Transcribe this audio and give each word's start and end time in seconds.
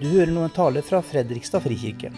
Du 0.00 0.06
hører 0.08 0.30
nå 0.32 0.40
en 0.46 0.52
tale 0.56 0.80
fra 0.80 1.02
Fredrikstad 1.04 1.60
frikirke. 1.60 2.08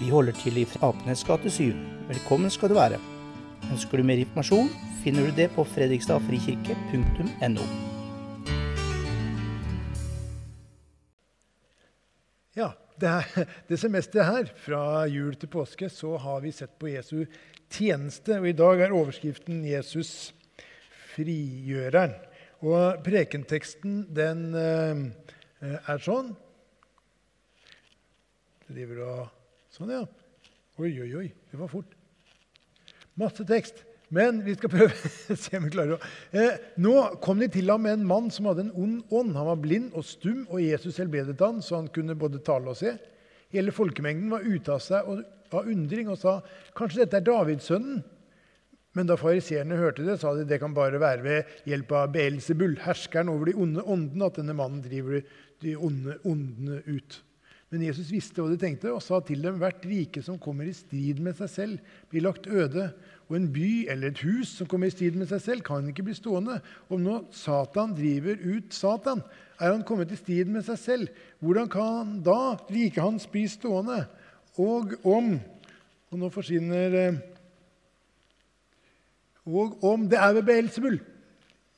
Vi 0.00 0.08
holder 0.10 0.34
til 0.34 0.56
i 0.58 0.64
Apenes 0.82 1.20
gate 1.22 1.46
7. 1.46 1.76
Velkommen 2.08 2.50
skal 2.50 2.72
du 2.72 2.74
være. 2.74 2.98
Ønsker 3.70 4.00
du 4.00 4.04
mer 4.08 4.18
informasjon, 4.18 4.66
finner 5.04 5.28
du 5.28 5.36
det 5.36 5.46
på 5.54 5.62
fredrikstadfrikirke.no. 5.76 7.68
Ja, 12.58 12.72
det, 12.98 13.14
er, 13.14 13.46
det 13.70 13.78
semesteret 13.78 14.26
her, 14.26 14.50
fra 14.66 15.06
jul 15.06 15.38
til 15.38 15.54
påske, 15.54 15.86
så 15.86 16.18
har 16.18 16.42
vi 16.42 16.50
sett 16.50 16.74
på 16.82 16.90
Jesu 16.90 17.30
tjeneste. 17.70 18.42
Og 18.42 18.50
i 18.50 18.58
dag 18.58 18.82
er 18.88 18.98
overskriften 19.04 19.62
Jesus 19.70 20.34
frigjøreren. 21.14 22.18
Og 22.66 23.06
prekenteksten, 23.06 24.08
den 24.18 24.48
eh, 24.66 25.06
er 25.62 26.00
sånn. 26.02 26.34
Driver 28.70 29.04
og 29.06 29.20
Sånn, 29.70 29.92
ja. 29.94 30.02
Oi, 30.82 30.90
oi, 30.98 31.10
oi. 31.14 31.28
Det 31.50 31.58
var 31.60 31.70
fort. 31.70 31.92
Masse 33.20 33.44
tekst. 33.46 33.84
Men 34.10 34.40
vi 34.42 34.56
skal 34.58 34.72
prøve 34.72 34.90
å 35.30 35.36
se 35.38 35.54
om 35.54 35.68
vi 35.68 35.70
klarer 35.70 35.94
å 35.94 35.98
eh, 36.34 36.56
Nå 36.82 36.94
kom 37.22 37.38
de 37.38 37.46
til 37.54 37.70
ham 37.70 37.84
med 37.86 38.00
en 38.00 38.08
mann 38.08 38.26
som 38.34 38.48
hadde 38.50 38.64
en 38.66 38.72
ond 38.74 39.14
ånd. 39.14 39.36
Han 39.38 39.50
var 39.52 39.60
blind 39.62 39.94
og 39.94 40.06
stum, 40.06 40.42
og 40.48 40.64
Jesus 40.64 40.98
helbredet 40.98 41.38
han, 41.38 41.60
så 41.62 41.78
han 41.78 41.90
kunne 41.94 42.18
både 42.18 42.42
tale 42.46 42.72
og 42.72 42.80
se. 42.80 42.96
Hele 43.54 43.74
folkemengden 43.74 44.32
var 44.34 44.46
ute 44.46 44.74
av 44.74 44.82
seg 44.82 45.06
og, 45.10 45.22
av 45.54 45.70
undring 45.70 46.10
og 46.10 46.18
sa 46.18 46.40
kanskje 46.78 47.04
dette 47.04 47.20
er 47.20 47.28
Davidsønnen?' 47.30 48.02
Men 48.98 49.06
da 49.06 49.14
fariseerne 49.14 49.76
hørte 49.78 50.02
det, 50.02 50.16
sa 50.18 50.32
de 50.34 50.42
det 50.50 50.56
kan 50.58 50.72
bare 50.74 50.98
være 50.98 51.22
ved 51.22 51.50
hjelp 51.70 51.92
av 51.94 52.08
Beelzebul, 52.10 52.72
herskeren 52.82 53.30
over 53.30 53.46
de 53.46 53.52
onde 53.54 53.84
åndene, 53.86 54.26
at 54.26 54.40
denne 54.40 54.56
mannen 54.58 54.80
driver 54.82 55.20
de 55.62 55.76
onde 55.78 56.16
åndene 56.26 56.80
ut. 56.90 57.20
Men 57.70 57.84
Jesus 57.86 58.08
visste 58.10 58.42
hva 58.42 58.50
de 58.50 58.58
tenkte, 58.58 58.90
og 58.90 59.02
sa 59.04 59.20
til 59.22 59.44
dem 59.44 59.60
hvert 59.60 59.84
rike 59.86 60.22
som 60.26 60.40
kommer 60.42 60.66
i 60.66 60.74
strid 60.74 61.20
med 61.22 61.36
seg 61.38 61.50
selv, 61.52 61.92
blir 62.10 62.24
lagt 62.24 62.48
øde. 62.50 62.88
Og 63.30 63.36
en 63.38 63.46
by 63.54 63.86
eller 63.92 64.10
et 64.10 64.22
hus 64.26 64.56
som 64.58 64.66
kommer 64.66 64.90
i 64.90 64.94
strid 64.94 65.14
med 65.18 65.30
seg 65.30 65.42
selv, 65.44 65.62
kan 65.66 65.86
ikke 65.86 66.02
bli 66.08 66.16
stående. 66.18 66.58
Om 66.90 67.04
nå 67.04 67.20
Satan 67.34 67.94
driver 67.94 68.42
ut 68.42 68.74
Satan, 68.74 69.22
er 69.60 69.70
han 69.70 69.84
kommet 69.86 70.10
i 70.10 70.18
strid 70.18 70.50
med 70.50 70.66
seg 70.66 70.80
selv. 70.82 71.12
Hvordan 71.38 71.70
kan 71.70 72.16
da 72.26 72.56
riket 72.72 73.04
hans 73.04 73.28
bli 73.30 73.44
stående? 73.50 74.02
Og 74.58 74.98
om 75.06 75.38
Og 76.10 76.18
nå 76.18 76.26
forsvinner 76.34 76.94
eh, 76.98 77.18
Og 79.46 79.76
om 79.86 80.08
det 80.10 80.18
er 80.18 80.32
ved 80.34 80.48
Beelzebul 80.48 80.96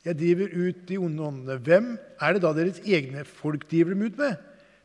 jeg 0.03 0.19
driver 0.19 0.49
ut 0.51 0.79
de 0.89 0.97
onde 0.99 1.23
åndene, 1.23 1.59
hvem 1.62 1.93
er 2.19 2.33
det 2.34 2.41
da 2.43 2.51
deres 2.56 2.81
egne 2.83 3.23
folk 3.29 3.69
driver 3.71 3.95
dem 3.95 4.03
ut 4.09 4.17
med? 4.19 4.41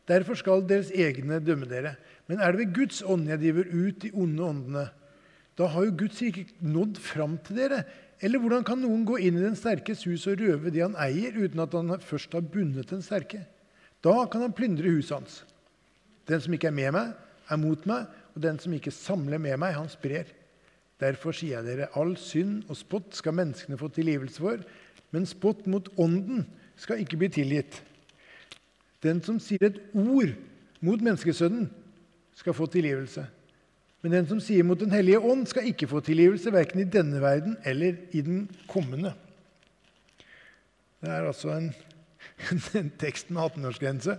Derfor 0.08 0.38
skal 0.40 0.64
deres 0.68 0.90
egne 0.94 1.40
dømme 1.44 1.68
dere. 1.68 1.96
Men 2.28 2.40
er 2.40 2.52
det 2.52 2.62
ved 2.62 2.74
Guds 2.76 3.02
ånd 3.04 3.28
jeg 3.28 3.40
driver 3.42 3.68
ut 3.72 4.00
de 4.02 4.12
onde 4.14 4.44
åndene, 4.44 4.86
da 5.58 5.66
har 5.66 5.88
jo 5.88 5.96
Guds 5.98 6.20
ikke 6.22 6.46
nådd 6.62 7.00
fram 7.02 7.34
til 7.42 7.58
dere. 7.58 7.82
Eller 8.22 8.38
hvordan 8.42 8.64
kan 8.66 8.78
noen 8.78 9.02
gå 9.06 9.16
inn 9.26 9.38
i 9.38 9.42
den 9.42 9.56
sterkes 9.58 10.04
hus 10.06 10.26
og 10.30 10.38
røve 10.38 10.70
det 10.74 10.84
han 10.84 10.94
eier, 11.02 11.34
uten 11.34 11.62
at 11.62 11.74
han 11.74 11.96
først 12.02 12.34
har 12.34 12.46
bundet 12.46 12.92
den 12.92 13.02
sterke? 13.02 13.42
Da 14.06 14.14
kan 14.30 14.44
han 14.46 14.54
plyndre 14.54 14.90
huset 14.94 15.16
hans. 15.16 15.40
Den 16.30 16.42
som 16.44 16.54
ikke 16.54 16.70
er 16.70 16.76
med 16.76 16.94
meg, 16.94 17.10
er 17.50 17.58
mot 17.58 17.86
meg, 17.90 18.06
og 18.34 18.42
den 18.44 18.58
som 18.62 18.74
ikke 18.76 18.94
samler 18.94 19.40
med 19.42 19.58
meg, 19.58 19.74
han 19.74 19.90
sprer. 19.90 20.30
Derfor 21.02 21.34
sier 21.34 21.58
jeg 21.58 21.66
dere, 21.66 21.90
all 21.98 22.14
synd 22.18 22.68
og 22.68 22.78
spott 22.78 23.18
skal 23.18 23.34
menneskene 23.38 23.78
få 23.80 23.90
tilgivelse 23.94 24.42
for, 24.42 24.62
men 25.14 25.26
spott 25.26 25.66
mot 25.70 25.88
ånden 25.98 26.44
skal 26.78 27.02
ikke 27.02 27.18
bli 27.18 27.30
tilgitt. 27.34 27.80
Den 29.02 29.22
som 29.22 29.38
sier 29.42 29.68
et 29.68 29.80
ord 29.94 30.34
mot 30.80 31.02
menneskesønnen, 31.02 31.68
skal 32.38 32.54
få 32.54 32.68
tilgivelse. 32.70 33.24
Men 34.02 34.14
den 34.14 34.28
som 34.30 34.38
sier 34.42 34.62
mot 34.62 34.78
Den 34.78 34.94
hellige 34.94 35.18
ånd, 35.18 35.46
skal 35.50 35.66
ikke 35.66 35.88
få 35.90 36.00
tilgivelse, 36.06 36.52
verken 36.54 36.84
i 36.84 36.86
denne 36.86 37.20
verden 37.20 37.56
eller 37.66 37.96
i 38.14 38.20
den 38.22 38.44
kommende. 38.70 39.12
Det 41.02 41.10
er 41.10 41.26
altså 41.26 41.50
en, 41.56 41.72
en 42.78 42.92
tekst 42.98 43.30
med 43.30 43.42
18-årsgrense. 43.42 44.16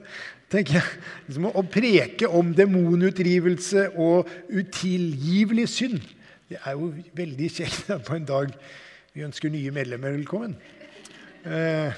tenker 0.51 0.79
jeg. 0.79 0.99
Liksom 1.27 1.47
å 1.47 1.63
preke 1.63 2.27
om 2.27 2.53
demonutdrivelse 2.55 3.89
og 3.95 4.27
utilgivelig 4.49 5.67
synd. 5.69 5.99
Det 6.49 6.59
er 6.65 6.75
jo 6.75 6.93
veldig 7.15 7.49
kjekt 7.53 7.91
på 8.07 8.15
en 8.15 8.27
dag 8.27 8.53
vi 9.13 9.25
ønsker 9.25 9.51
nye 9.51 9.71
medlemmer 9.73 10.15
velkommen. 10.15 10.55
Eh, 11.45 11.93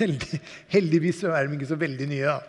heldig, 0.00 0.40
heldigvis 0.74 1.22
er 1.28 1.46
de 1.46 1.58
ikke 1.58 1.70
så 1.70 1.78
veldig 1.80 2.10
nye, 2.10 2.34
da. 2.34 2.40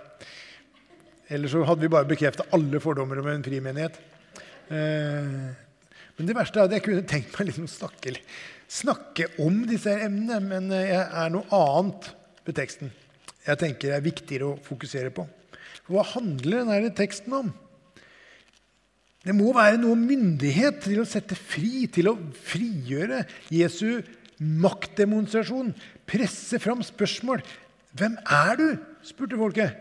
Ellers 1.35 1.55
så 1.55 1.63
hadde 1.65 1.81
vi 1.81 1.93
bare 1.93 2.09
bekrefta 2.09 2.45
alle 2.53 2.81
fordommer 2.81 3.17
om 3.21 3.31
en 3.31 3.45
frimenighet. 3.45 3.95
Eh, 4.69 5.39
men 6.15 6.29
det 6.29 6.35
verste 6.37 6.61
er 6.61 6.69
at 6.69 6.75
jeg 6.77 6.85
kunne 6.85 7.07
tenkt 7.09 7.33
meg 7.37 7.49
liksom 7.49 7.65
snakke, 7.69 8.13
snakke 8.71 9.31
om 9.41 9.63
disse 9.69 9.93
emnene, 10.05 10.37
men 10.43 10.69
jeg 10.75 11.01
er 11.01 11.33
noe 11.33 11.49
annet 11.57 12.13
ved 12.45 12.59
teksten 12.61 12.93
jeg 13.45 13.61
tenker 13.61 13.93
er 13.93 14.05
viktigere 14.05 14.49
å 14.49 14.59
fokusere 14.65 15.11
på. 15.13 15.25
For 15.85 15.97
hva 15.97 16.05
handler 16.15 16.65
denne 16.65 16.91
teksten 16.97 17.35
om? 17.37 17.51
Det 19.25 19.33
må 19.33 19.51
være 19.57 19.79
noe 19.81 19.97
myndighet 19.97 20.83
til 20.85 21.01
å 21.01 21.07
sette 21.09 21.37
fri, 21.37 21.87
til 21.89 22.11
å 22.11 22.17
frigjøre 22.45 23.23
Jesu 23.53 24.01
maktdemonstrasjon. 24.39 25.73
Presse 26.07 26.59
fram 26.59 26.83
spørsmål. 26.83 27.41
'Hvem 27.93 28.17
er 28.29 28.55
du?' 28.55 28.77
spurte 29.03 29.37
folket. 29.37 29.71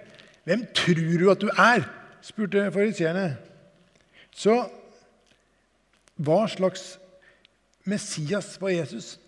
'Hvem 0.45 0.67
tror 0.75 1.19
du 1.19 1.31
at 1.31 1.41
du 1.41 1.51
er?' 1.59 1.91
spurte 2.23 2.73
fariseerne. 2.73 3.37
Så 4.33 4.69
hva 6.17 6.47
slags 6.49 6.99
Messias 7.85 8.61
var 8.61 8.73
Jesus? 8.73 9.19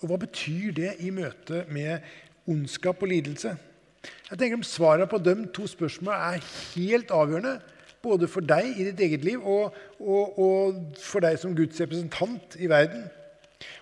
Og 0.00 0.08
hva 0.08 0.16
betyr 0.16 0.72
det 0.76 0.94
i 1.04 1.10
møte 1.10 1.64
med 1.68 2.04
ondskap 2.46 3.02
og 3.02 3.08
lidelse? 3.08 3.56
Jeg 4.30 4.38
tenker 4.38 4.58
om 4.58 4.66
Svarene 4.66 5.08
på 5.10 5.18
de 5.18 5.34
to 5.54 5.66
spørsmålene 5.66 6.36
er 6.36 6.46
helt 6.74 7.10
avgjørende. 7.10 7.58
Både 8.02 8.28
for 8.30 8.44
deg 8.44 8.76
i 8.76 8.86
ditt 8.86 9.00
eget 9.02 9.24
liv 9.26 9.42
og, 9.42 9.74
og, 9.98 10.38
og 10.38 10.98
for 11.02 11.24
deg 11.24 11.38
som 11.42 11.56
Guds 11.56 11.80
representant 11.82 12.56
i 12.60 12.68
verden. 12.70 13.08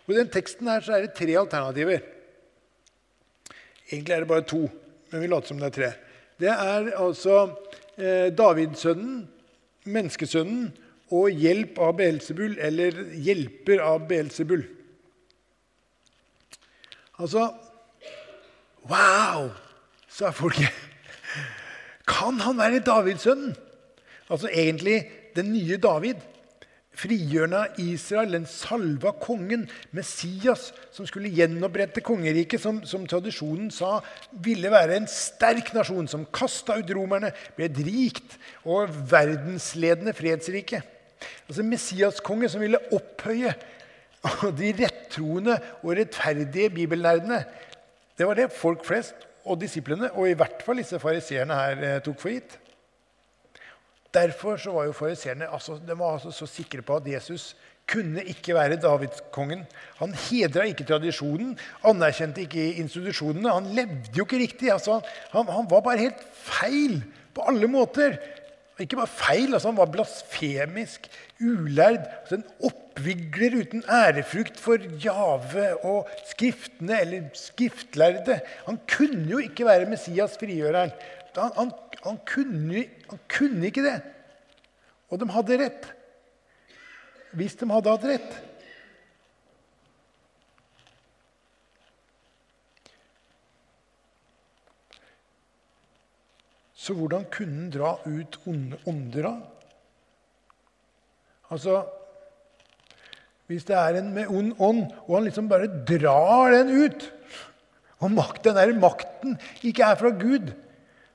Og 0.04 0.14
I 0.14 0.18
den 0.18 0.30
teksten 0.32 0.68
her 0.68 0.84
så 0.84 0.96
er 0.96 1.06
det 1.06 1.16
tre 1.16 1.36
alternativer. 1.40 2.02
Egentlig 3.90 4.14
er 4.14 4.24
det 4.24 4.28
bare 4.28 4.46
to, 4.48 4.62
men 5.10 5.22
vi 5.22 5.30
later 5.30 5.52
som 5.52 5.60
det 5.60 5.70
er 5.70 5.76
tre. 5.78 5.90
Det 6.40 6.50
er 6.50 6.90
altså 6.98 7.36
eh, 7.96 8.30
Davidsønnen, 8.36 9.28
menneskesønnen, 9.84 10.72
og 11.14 11.30
hjelp 11.30 11.78
av 11.84 11.92
Beelzebul, 11.98 12.56
eller 12.58 12.96
hjelper 13.22 13.82
av 13.84 14.06
Beelzebul. 14.08 14.64
Altså 17.20 17.50
Wow! 18.88 19.52
sa 20.08 20.30
folket. 20.30 20.70
Kan 22.06 22.40
han 22.44 22.58
være 22.58 22.82
Davidsønnen? 22.84 23.54
Altså 24.30 24.48
egentlig 24.48 25.10
den 25.36 25.52
nye 25.52 25.76
David 25.76 26.20
frigjørende 26.98 27.60
av 27.64 27.80
Israel, 27.82 28.34
den 28.36 28.46
salva 28.48 29.12
kongen, 29.20 29.66
Messias, 29.96 30.68
som 30.94 31.08
skulle 31.08 31.32
gjenopprette 31.34 32.02
kongeriket, 32.04 32.62
som, 32.62 32.80
som, 32.88 33.06
tradisjonen 33.10 33.70
sa 33.74 33.98
ville 34.44 34.70
være 34.72 34.98
en 35.00 35.10
sterk 35.10 35.72
nasjon, 35.76 36.08
som 36.10 36.26
kasta 36.34 36.78
ut 36.80 36.94
romerne, 36.94 37.32
ble 37.58 37.68
et 37.68 37.82
rikt 37.86 38.38
og 38.64 38.92
verdensledende 39.10 40.14
fredsrike. 40.16 40.82
Altså 41.48 41.66
Messias-konge 41.66 42.50
som 42.52 42.62
ville 42.64 42.80
opphøye 42.94 43.54
de 44.60 44.72
rettroende 44.78 45.58
og 45.82 45.94
rettferdige 45.98 46.72
bibelnerdene. 46.78 47.44
Det 48.14 48.26
var 48.28 48.38
det 48.38 48.52
folk 48.54 48.84
flest 48.86 49.26
og 49.44 49.58
disiplene, 49.60 50.08
og 50.16 50.30
i 50.30 50.36
hvert 50.38 50.62
fall 50.64 50.80
disse 50.80 50.98
fariseerne 51.02 51.56
her, 51.58 51.82
eh, 51.84 52.02
tok 52.04 52.20
for 52.20 52.32
gitt. 52.32 52.54
Derfor 54.14 54.56
så 54.56 54.72
var 54.72 54.84
jo 54.88 54.92
fariseerne 54.94 55.48
altså, 55.52 55.78
altså 55.90 56.30
så 56.30 56.46
sikre 56.46 56.82
på 56.82 56.96
at 56.96 57.08
Jesus 57.08 57.56
kunne 57.90 58.22
ikke 58.24 58.54
være 58.56 58.78
Davidskongen. 58.80 59.64
Han 60.00 60.14
hedra 60.26 60.64
ikke 60.70 60.86
tradisjonen, 60.88 61.56
anerkjente 61.84 62.46
ikke 62.46 62.70
institusjonene. 62.80 63.52
Han 63.52 63.66
levde 63.76 64.14
jo 64.16 64.24
ikke 64.24 64.40
riktig. 64.40 64.72
Altså, 64.72 65.00
han, 65.34 65.50
han, 65.50 65.68
var 65.70 65.84
bare 65.84 66.06
helt 66.06 66.24
feil 66.46 67.02
på 67.34 67.44
alle 67.48 67.68
måter. 67.68 68.16
Ikke 68.80 68.98
bare 68.98 69.10
feil, 69.10 69.52
altså 69.54 69.70
han 69.70 69.78
var 69.78 69.92
blasfemisk, 69.92 71.06
ulærd. 71.44 72.00
Altså 72.22 72.40
en 72.40 72.48
oppvigler 72.66 73.60
uten 73.60 73.84
ærefrukt 73.86 74.58
for 74.60 74.82
Jave 75.04 75.68
og 75.86 76.08
Skriftene 76.30 77.00
eller 77.04 77.28
skriftlærde. 77.38 78.40
Han 78.66 78.80
kunne 78.96 79.28
jo 79.30 79.38
ikke 79.44 79.68
være 79.68 79.90
Messias, 79.90 80.38
frigjøreren. 80.40 80.90
Han, 81.36 81.50
han, 81.56 81.70
han, 82.04 82.18
kunne, 82.26 82.84
han 83.14 83.22
kunne 83.30 83.68
ikke 83.70 83.84
det. 83.84 83.98
Og 85.12 85.20
de 85.22 85.28
hadde 85.30 85.60
rett. 85.60 85.86
Hvis 87.38 87.54
de 87.60 87.68
hadde 87.70 87.92
hatt 87.94 88.06
rett. 88.08 88.34
Så 96.74 96.96
hvordan 96.98 97.28
kunne 97.32 97.62
han 97.62 97.70
dra 97.72 97.94
ut 98.04 98.40
onde 98.50 98.80
ånder 98.90 99.28
da? 99.28 99.34
Altså 101.54 101.84
Hvis 103.46 103.66
det 103.68 103.76
er 103.76 104.00
en 104.00 104.10
med 104.16 104.30
ond 104.32 104.54
ånd, 104.58 104.86
og 105.04 105.18
han 105.18 105.26
liksom 105.26 105.48
bare 105.50 105.68
drar 105.84 106.54
den 106.54 106.70
ut, 106.72 107.02
og 108.00 108.14
makt, 108.16 108.40
den 108.46 108.56
der 108.56 108.72
makten 108.80 109.34
ikke 109.60 109.84
er 109.84 109.98
fra 110.00 110.10
Gud, 110.16 110.48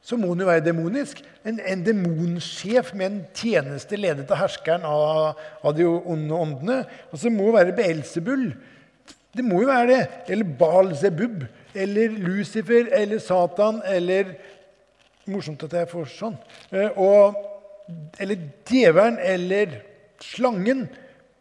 så 0.09 0.17
må 0.17 0.31
den 0.33 0.41
jo 0.41 0.49
være 0.49 0.65
demonisk. 0.65 1.19
En, 1.45 1.59
en 1.61 1.81
demonsjef 1.85 2.95
med 2.97 3.05
en 3.05 3.19
tjeneste 3.37 3.97
ledet 3.99 4.31
av 4.33 4.39
herskeren 4.41 4.87
av, 4.89 5.37
av 5.61 5.75
de 5.77 5.85
onde 5.85 6.33
åndene. 6.33 6.77
Og 7.13 7.21
så 7.21 7.29
må 7.29 7.51
det 7.51 7.57
være 7.59 7.75
Beelzebul. 7.77 8.47
Det 9.37 9.45
må 9.45 9.61
jo 9.61 9.69
være 9.69 9.89
det. 9.91 9.99
Eller 10.33 10.55
Baal 10.57 10.95
Zebub. 10.97 11.43
Eller 11.77 12.15
Lucifer. 12.25 12.89
Eller 12.97 13.21
Satan. 13.21 13.83
Eller 13.85 14.33
Morsomt 15.29 15.67
at 15.67 15.75
jeg 15.77 15.91
får 15.91 16.09
sånn. 16.09 16.39
Eh, 16.73 16.97
og, 16.97 17.37
eller 18.17 18.47
djevelen 18.65 19.19
eller 19.21 19.75
slangen, 20.25 20.87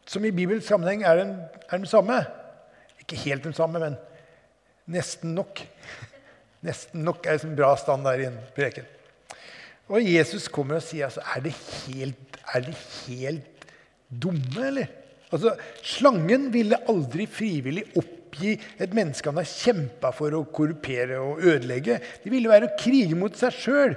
som 0.09 0.25
i 0.29 0.32
Bibels 0.35 0.69
sammenheng 0.69 1.06
er 1.09 1.23
den, 1.23 1.32
er 1.71 1.81
den 1.81 1.88
samme. 1.88 2.21
Ikke 3.00 3.17
helt 3.25 3.49
den 3.49 3.56
samme, 3.56 3.81
men 3.81 3.97
nesten 4.93 5.32
nok. 5.38 5.64
Nesten 6.66 7.05
nok 7.06 7.26
er 7.28 7.38
en 7.38 7.56
bra 7.58 7.72
standard 7.78 8.22
i 8.22 8.28
en 8.28 8.38
preken. 8.56 8.87
Og 9.88 10.05
Jesus 10.05 10.49
kommer 10.52 10.81
og 10.81 10.84
sier 10.84 11.06
altså, 11.08 11.22
er 11.34 11.44
det 11.46 11.55
helt, 11.56 12.40
helt 13.06 13.66
dumme, 14.08 14.66
eller? 14.66 14.88
Altså, 15.32 15.55
Slangen 15.84 16.49
ville 16.52 16.81
aldri 16.88 17.28
frivillig 17.31 17.84
oppgi 18.00 18.55
et 18.81 18.94
menneske 18.96 19.28
han 19.28 19.40
har 19.40 19.49
kjempa 19.49 20.12
for 20.16 20.34
å 20.37 20.46
korrupere 20.55 21.20
og 21.20 21.44
ødelegge. 21.44 21.99
Det 22.25 22.32
ville 22.32 22.50
være 22.50 22.70
å 22.70 22.78
krige 22.81 23.16
mot 23.19 23.37
seg 23.37 23.54
sjøl. 23.56 23.96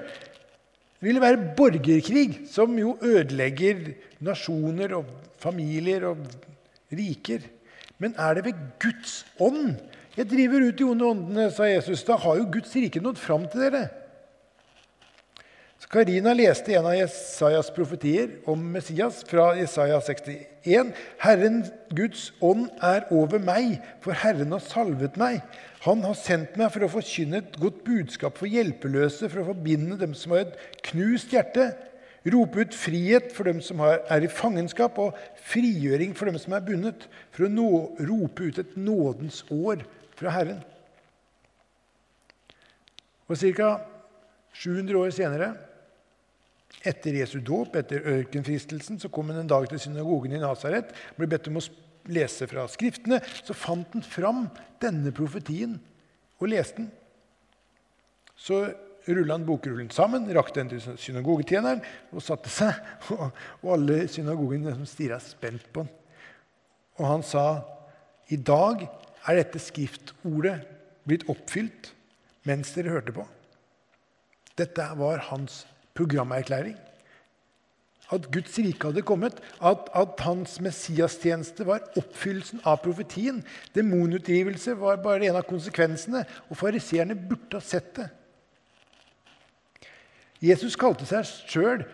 Det 1.01 1.07
ville 1.07 1.23
være 1.23 1.55
borgerkrig, 1.57 2.43
som 2.51 2.75
jo 2.77 2.93
ødelegger 3.01 3.87
nasjoner 4.23 4.93
og 4.99 5.09
familier 5.41 6.05
og 6.11 6.21
riker. 6.93 7.47
Men 8.01 8.13
er 8.19 8.37
det 8.37 8.45
ved 8.49 8.61
Guds 8.81 9.21
ånd 9.41 9.79
jeg 10.17 10.29
driver 10.29 10.67
ut 10.67 10.77
de 10.77 10.87
onde 10.87 11.07
åndene, 11.07 11.49
sa 11.51 11.69
Jesus. 11.69 12.03
Da 12.07 12.17
har 12.19 12.37
jo 12.39 12.49
Guds 12.51 12.75
rike 12.75 12.99
nådd 13.03 13.19
fram 13.19 13.47
til 13.51 13.67
dere. 13.67 13.87
Karina 15.91 16.31
leste 16.31 16.71
en 16.77 16.85
av 16.87 16.93
Jesajas 16.95 17.67
profetier 17.75 18.37
om 18.47 18.61
Messias 18.73 19.17
fra 19.27 19.49
Jesaja 19.57 19.97
61. 19.99 20.93
Herren 21.19 21.57
Guds 21.91 22.29
ånd 22.39 22.69
er 22.79 23.09
over 23.11 23.41
meg, 23.43 23.81
for 23.99 24.15
Herren 24.15 24.53
har 24.55 24.63
salvet 24.63 25.19
meg. 25.19 25.41
Han 25.83 26.05
har 26.05 26.15
sendt 26.15 26.55
meg 26.55 26.71
for 26.71 26.85
å 26.87 26.91
forkynne 26.93 27.41
et 27.41 27.59
godt 27.59 27.81
budskap 27.83 28.39
for 28.39 28.47
hjelpeløse, 28.47 29.27
for 29.27 29.41
å 29.41 29.49
forbinde 29.49 29.99
dem 29.99 30.15
som 30.15 30.37
har 30.37 30.45
et 30.45 30.83
knust 30.93 31.35
hjerte, 31.35 31.73
rope 32.31 32.63
ut 32.63 32.77
frihet 32.77 33.33
for 33.35 33.49
dem 33.49 33.59
som 33.65 33.81
er 33.83 34.23
i 34.23 34.31
fangenskap, 34.31 34.95
og 34.95 35.17
frigjøring 35.51 36.15
for 36.15 36.31
dem 36.31 36.39
som 36.39 36.55
er 36.55 36.63
bundet, 36.63 37.09
for 37.35 37.49
å 37.49 37.51
nå, 37.51 37.71
rope 38.07 38.47
ut 38.47 38.63
et 38.63 38.77
nådens 38.79 39.43
år 39.51 39.83
fra 40.21 40.35
Herren. 40.37 40.61
Og 43.31 43.39
ca. 43.39 43.73
700 44.61 44.97
år 44.99 45.11
senere, 45.15 45.53
etter 46.83 47.15
Jesu 47.21 47.37
dåp, 47.45 47.77
etter 47.79 48.03
ørkenfristelsen, 48.17 48.99
så 48.99 49.09
kom 49.13 49.31
han 49.31 49.43
en 49.43 49.49
dag 49.49 49.67
til 49.69 49.79
synagogen 49.79 50.35
i 50.35 50.41
Nasaret, 50.41 50.91
ble 51.15 51.29
bedt 51.29 51.47
om 51.51 51.59
å 51.61 51.63
lese 52.11 52.47
fra 52.49 52.65
Skriftene. 52.71 53.21
Så 53.45 53.55
fant 53.57 53.95
han 53.95 54.05
fram 54.05 54.47
denne 54.81 55.13
profetien 55.15 55.77
og 56.41 56.49
leste 56.51 56.81
den. 56.81 56.89
Så 58.35 58.63
rulla 59.07 59.37
han 59.37 59.45
bokrullen 59.45 59.91
sammen, 59.93 60.27
rakte 60.33 60.61
den 60.61 60.71
til 60.73 60.97
synagogetjeneren 60.99 61.83
og 62.11 62.25
satte 62.25 62.51
seg. 62.51 62.75
Og 63.61 63.73
alle 63.77 64.03
synagogen 64.11 64.67
stirra 64.89 65.21
spent 65.23 65.69
på 65.73 65.85
han. 65.85 65.93
Og 66.99 67.05
han 67.07 67.23
sa, 67.25 67.63
'I 68.27 68.37
dag 68.45 68.83
er 69.27 69.41
dette 69.41 69.61
skriftordet 69.61 70.63
blitt 71.07 71.27
oppfylt 71.29 71.91
mens 72.47 72.73
dere 72.73 72.93
hørte 72.95 73.13
på. 73.15 73.25
Dette 74.57 74.85
var 74.97 75.21
hans 75.29 75.65
programerklæring. 75.97 76.77
At 78.11 78.27
Guds 78.33 78.57
rike 78.59 78.89
hadde 78.89 79.05
kommet, 79.07 79.37
at, 79.63 79.87
at 79.95 80.19
hans 80.25 80.57
messiastjeneste 80.59 81.63
var 81.67 81.85
oppfyllelsen 81.95 82.59
av 82.67 82.81
profetien. 82.83 83.39
Demonutdrivelse 83.75 84.75
var 84.81 84.99
bare 85.03 85.29
en 85.29 85.39
av 85.39 85.47
konsekvensene, 85.47 86.25
og 86.49 86.59
fariseerne 86.59 87.15
burde 87.15 87.55
ha 87.55 87.63
sett 87.63 87.93
det. 87.95 88.09
Jesus 90.41 90.75
kalte 90.75 91.05
seg 91.07 91.23
sjøl 91.47 91.85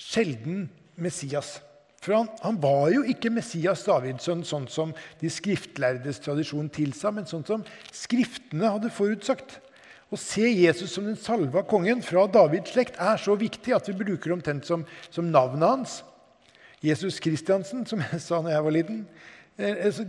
sjelden 0.00 0.68
Messias. 0.96 1.58
For 2.00 2.16
han, 2.16 2.28
han, 2.40 2.56
var 2.62 2.88
jo 2.94 3.02
ikke 3.04 3.32
Messias 3.32 3.82
Davidsson 3.84 4.40
sånn 4.48 4.66
som 4.72 4.94
de 5.20 5.28
skriftlærdes 5.32 6.22
tradisjon 6.24 6.70
tilsa, 6.72 7.12
men 7.12 7.28
sånn 7.28 7.44
som 7.44 7.64
Skriftene 7.92 8.70
hadde 8.72 8.92
forutsagt. 8.94 9.58
Å 10.10 10.18
se 10.18 10.48
Jesus 10.48 10.94
som 10.96 11.04
den 11.06 11.18
salva 11.20 11.62
kongen 11.68 12.00
fra 12.02 12.24
Davids 12.32 12.72
slekt 12.72 12.96
er 12.98 13.20
så 13.20 13.36
viktig 13.38 13.76
at 13.76 13.90
vi 13.90 13.98
bruker 14.00 14.32
omtrent 14.34 14.66
som, 14.66 14.86
som 15.12 15.28
navnet 15.28 15.68
hans. 15.68 15.98
Jesus 16.80 17.20
Kristiansen, 17.20 17.84
som 17.86 18.00
jeg 18.00 18.22
sa 18.24 18.40
da 18.42 18.56
jeg 18.56 18.64
var 18.64 18.74
liten. 18.74 19.04
Eh, 19.60 20.00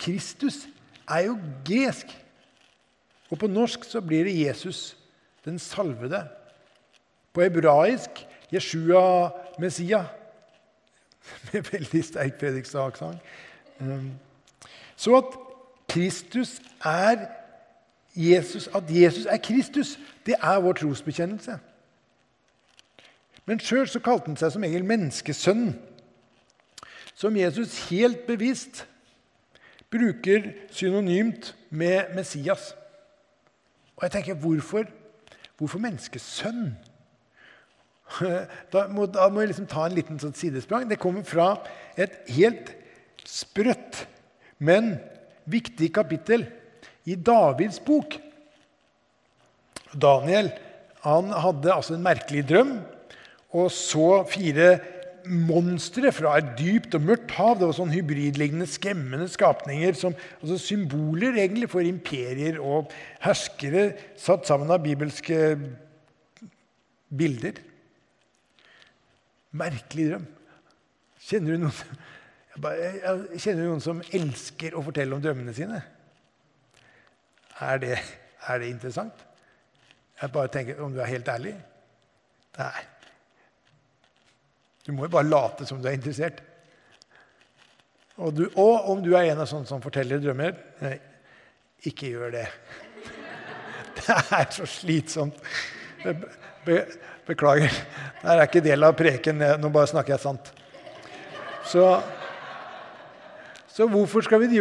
Kristus 0.00 0.64
er 1.04 1.28
jo 1.28 1.36
gresk. 1.68 2.08
Og 3.28 3.38
på 3.40 3.52
norsk 3.52 3.84
så 3.84 4.00
blir 4.00 4.24
det 4.24 4.38
Jesus 4.40 4.94
den 5.44 5.60
salvede. 5.60 6.24
På 7.36 7.44
hebraisk 7.44 8.24
Jeshua 8.48 9.28
Messiah 9.60 10.08
med 11.52 11.62
veldig 11.72 12.04
sterk 12.04 12.40
Fredrikstad-aksent. 12.40 13.18
Um, 13.80 14.12
så 14.96 15.16
at 15.16 15.38
Kristus 15.88 16.60
er 16.84 17.26
Jesus, 18.16 18.68
at 18.74 18.84
Jesus 18.88 19.26
er 19.26 19.36
Kristus, 19.36 19.98
det 20.26 20.34
er 20.42 20.60
vår 20.60 20.72
trosbekjennelse. 20.72 21.58
Men 23.46 23.60
sjøl 23.60 23.88
kalte 24.00 24.30
han 24.30 24.38
seg 24.40 24.54
som 24.54 24.64
engel 24.64 24.86
menneskesønn, 24.88 25.74
som 27.14 27.36
Jesus 27.36 27.76
helt 27.90 28.24
bevisst 28.26 28.86
bruker 29.92 30.52
synonymt 30.70 31.52
med 31.70 32.14
Messias. 32.14 32.72
Og 33.96 34.02
jeg 34.02 34.10
tenker, 34.10 34.34
hvorfor, 34.34 34.84
hvorfor 35.58 35.78
menneskesønn? 35.78 36.74
Da 38.72 38.86
må, 38.92 39.06
da 39.10 39.28
må 39.32 39.42
jeg 39.42 39.52
liksom 39.54 39.68
ta 39.70 39.86
en 39.88 39.96
liten 39.96 40.20
sånn 40.22 40.36
sidesprang. 40.36 40.88
Det 40.90 41.00
kommer 41.02 41.24
fra 41.26 41.54
et 42.00 42.20
helt 42.36 42.74
sprøtt, 43.24 44.04
men 44.62 44.96
viktig 45.50 45.90
kapittel 45.96 46.46
i 47.08 47.16
Davids 47.16 47.80
bok. 47.84 48.18
Daniel 49.94 50.50
han 51.04 51.28
hadde 51.36 51.72
altså 51.72 51.94
en 51.96 52.04
merkelig 52.04 52.46
drøm 52.48 52.78
og 53.54 53.68
så 53.72 54.22
fire 54.26 54.78
monstre 55.24 56.10
fra 56.12 56.34
et 56.40 56.54
dypt 56.58 56.96
og 56.96 57.04
mørkt 57.04 57.34
hav. 57.36 57.58
Det 57.58 57.68
var 57.68 57.76
sånn 57.76 57.92
hybridlignende, 57.92 58.66
skremmende 58.68 59.28
skapninger. 59.30 59.94
Som, 59.96 60.16
altså 60.42 60.58
symboler 60.60 61.38
egentlig 61.38 61.70
for 61.72 61.84
imperier 61.86 62.58
og 62.60 62.92
herskere 63.24 63.92
satt 64.20 64.48
sammen 64.48 64.72
av 64.74 64.82
bibelske 64.84 65.54
bilder. 67.14 67.60
Merkelig 69.54 70.08
drøm. 70.10 70.24
Kjenner 71.24 71.54
du 71.54 71.64
noen, 71.64 72.00
jeg 72.54 73.42
kjenner 73.42 73.68
noen 73.68 73.82
som 73.82 74.02
elsker 74.14 74.74
å 74.76 74.82
fortelle 74.84 75.16
om 75.16 75.22
drømmene 75.22 75.54
sine? 75.56 75.80
Er 77.64 77.78
det, 77.82 77.94
er 78.50 78.60
det 78.60 78.72
interessant? 78.72 79.22
Jeg 80.20 80.32
bare 80.34 80.50
tenker 80.52 80.82
om 80.82 80.92
du 80.94 81.00
er 81.02 81.10
helt 81.10 81.30
ærlig. 81.30 81.54
Nei. 82.58 82.82
Du 84.86 84.92
må 84.92 85.06
jo 85.06 85.14
bare 85.16 85.30
late 85.30 85.66
som 85.66 85.80
du 85.80 85.88
er 85.88 85.96
interessert. 85.96 86.42
Og, 88.16 88.34
du, 88.36 88.44
og 88.60 88.90
om 88.92 89.02
du 89.02 89.14
er 89.14 89.32
en 89.32 89.42
av 89.42 89.48
sånne 89.50 89.66
som 89.66 89.82
forteller 89.82 90.20
drømmer 90.22 90.54
Nei, 90.84 90.94
ikke 91.90 92.12
gjør 92.12 92.36
det. 92.36 92.44
Det 93.96 94.14
er 94.36 94.46
så 94.52 94.66
slitsomt. 94.68 95.40
Be, 97.24 97.32
beklager. 97.32 97.72
Det 98.22 98.32
er 98.32 98.44
ikke 98.44 98.62
del 98.64 98.84
av 98.84 98.94
preken. 98.96 99.42
Nå 99.60 99.70
bare 99.72 99.88
snakker 99.90 100.14
jeg 100.14 100.22
sant. 100.22 100.50
Så, 101.64 101.84
så 103.68 103.88
hvorfor 103.88 104.24
skal 104.24 104.42
vi 104.44 104.60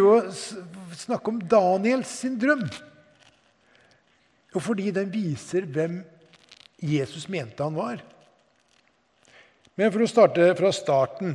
snakke 0.95 1.29
om 1.31 1.41
Daniels 1.41 2.07
sin 2.23 2.39
drøm? 2.39 2.63
Jo, 4.53 4.59
fordi 4.59 4.91
den 4.91 5.11
viser 5.11 5.65
hvem 5.65 6.03
Jesus 6.79 7.27
mente 7.27 7.63
han 7.63 7.75
var. 7.75 8.03
Men 9.75 9.91
for 9.91 10.03
å 10.05 10.09
starte 10.09 10.51
fra 10.53 10.69
starten 10.75 11.33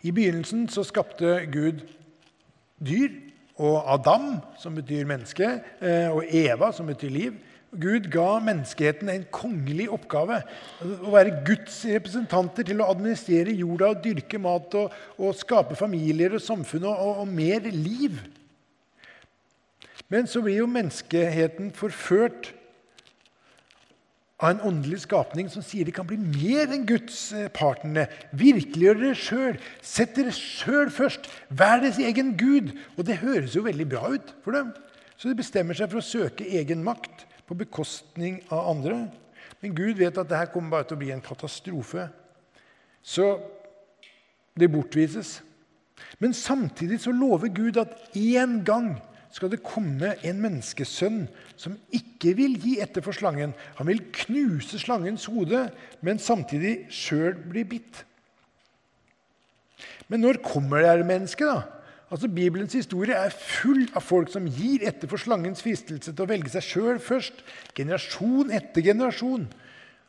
I 0.00 0.12
begynnelsen 0.14 0.68
så 0.72 0.84
skapte 0.86 1.42
Gud 1.52 1.82
dyr. 2.78 3.10
Og 3.58 3.82
Adam, 3.90 4.36
som 4.54 4.76
betyr 4.78 5.02
menneske, 5.02 5.46
eh, 5.82 6.06
og 6.14 6.22
Eva, 6.30 6.70
som 6.72 6.86
betyr 6.86 7.10
liv. 7.10 7.40
Gud 7.76 8.08
ga 8.08 8.38
menneskeheten 8.40 9.10
en 9.12 9.26
kongelig 9.34 9.90
oppgave. 9.92 10.40
Å 10.80 11.12
være 11.12 11.42
Guds 11.44 11.82
representanter 11.90 12.64
til 12.64 12.80
å 12.80 12.88
administrere 12.88 13.52
jorda 13.52 13.92
og 13.92 14.00
dyrke 14.06 14.40
mat 14.40 14.76
og, 14.80 14.94
og 15.20 15.36
skape 15.36 15.76
familier 15.76 16.38
og 16.38 16.44
samfunn 16.44 16.88
og, 16.88 17.02
og, 17.20 17.28
mer 17.28 17.68
liv. 17.68 18.16
Men 20.08 20.30
så 20.30 20.40
blir 20.40 20.62
jo 20.62 20.70
menneskeheten 20.72 21.68
forført 21.76 22.54
av 24.38 24.54
en 24.54 24.64
åndelig 24.70 25.02
skapning 25.04 25.50
som 25.52 25.64
sier 25.66 25.84
de 25.84 25.92
kan 25.92 26.06
bli 26.08 26.16
mer 26.16 26.70
enn 26.72 26.88
Guds 26.88 27.20
eh, 27.36 27.50
partnere. 27.52 28.06
Virkeliggjør 28.38 29.00
dere 29.02 29.18
sjøl. 29.18 29.62
Sett 29.84 30.16
dere 30.16 30.32
sjøl 30.32 30.88
først. 30.94 31.28
Vær 31.50 31.82
deres 31.82 32.00
egen 32.00 32.32
gud. 32.38 32.72
Og 32.96 33.04
det 33.04 33.20
høres 33.20 33.58
jo 33.58 33.66
veldig 33.66 33.88
bra 33.90 34.14
ut 34.14 34.36
for 34.46 34.56
dem. 34.56 34.70
Så 35.18 35.28
de 35.28 35.36
bestemmer 35.36 35.76
seg 35.76 35.90
for 35.90 36.00
å 36.00 36.06
søke 36.06 36.46
egen 36.46 36.86
makt 36.86 37.27
på 37.48 37.56
bekostning 37.56 38.42
av 38.52 38.68
andre. 38.74 39.00
Men 39.62 39.74
Gud 39.74 39.98
vet 39.98 40.18
at 40.20 40.28
dette 40.28 40.52
kommer 40.52 40.76
bare 40.76 40.88
til 40.88 40.98
å 40.98 41.02
bli 41.02 41.12
en 41.14 41.24
katastrofe. 41.24 42.08
Så 43.02 43.38
det 44.58 44.70
bortvises. 44.70 45.38
Men 46.22 46.34
samtidig 46.36 47.00
så 47.02 47.14
lover 47.14 47.50
Gud 47.54 47.78
at 47.80 47.94
én 48.16 48.60
gang 48.66 48.96
skal 49.34 49.50
det 49.52 49.62
komme 49.64 50.14
en 50.24 50.40
menneskesønn 50.40 51.24
som 51.58 51.76
ikke 51.94 52.34
vil 52.38 52.56
gi 52.60 52.78
etter 52.82 53.04
for 53.04 53.16
slangen. 53.16 53.54
Han 53.78 53.90
vil 53.90 54.04
knuse 54.24 54.80
slangens 54.80 55.26
hode, 55.30 55.66
men 56.00 56.22
samtidig 56.22 56.88
sjøl 56.92 57.36
bli 57.50 57.64
bitt. 57.68 58.04
Men 60.08 60.24
når 60.24 60.40
kommer 60.44 60.80
det 60.80 60.90
her 60.90 61.04
mennesket, 61.06 61.50
da? 61.50 61.77
Altså, 62.08 62.28
Bibelens 62.32 62.72
historie 62.72 63.12
er 63.12 63.34
full 63.34 63.82
av 63.92 64.04
folk 64.04 64.30
som 64.32 64.46
gir 64.48 64.86
etter 64.88 65.10
for 65.10 65.20
slangens 65.20 65.60
fristelse 65.64 66.14
til 66.14 66.24
å 66.24 66.28
velge 66.30 66.52
seg 66.54 66.64
sjøl 66.64 67.00
først, 67.04 67.42
generasjon 67.76 68.52
etter 68.56 68.86
generasjon. 68.86 69.44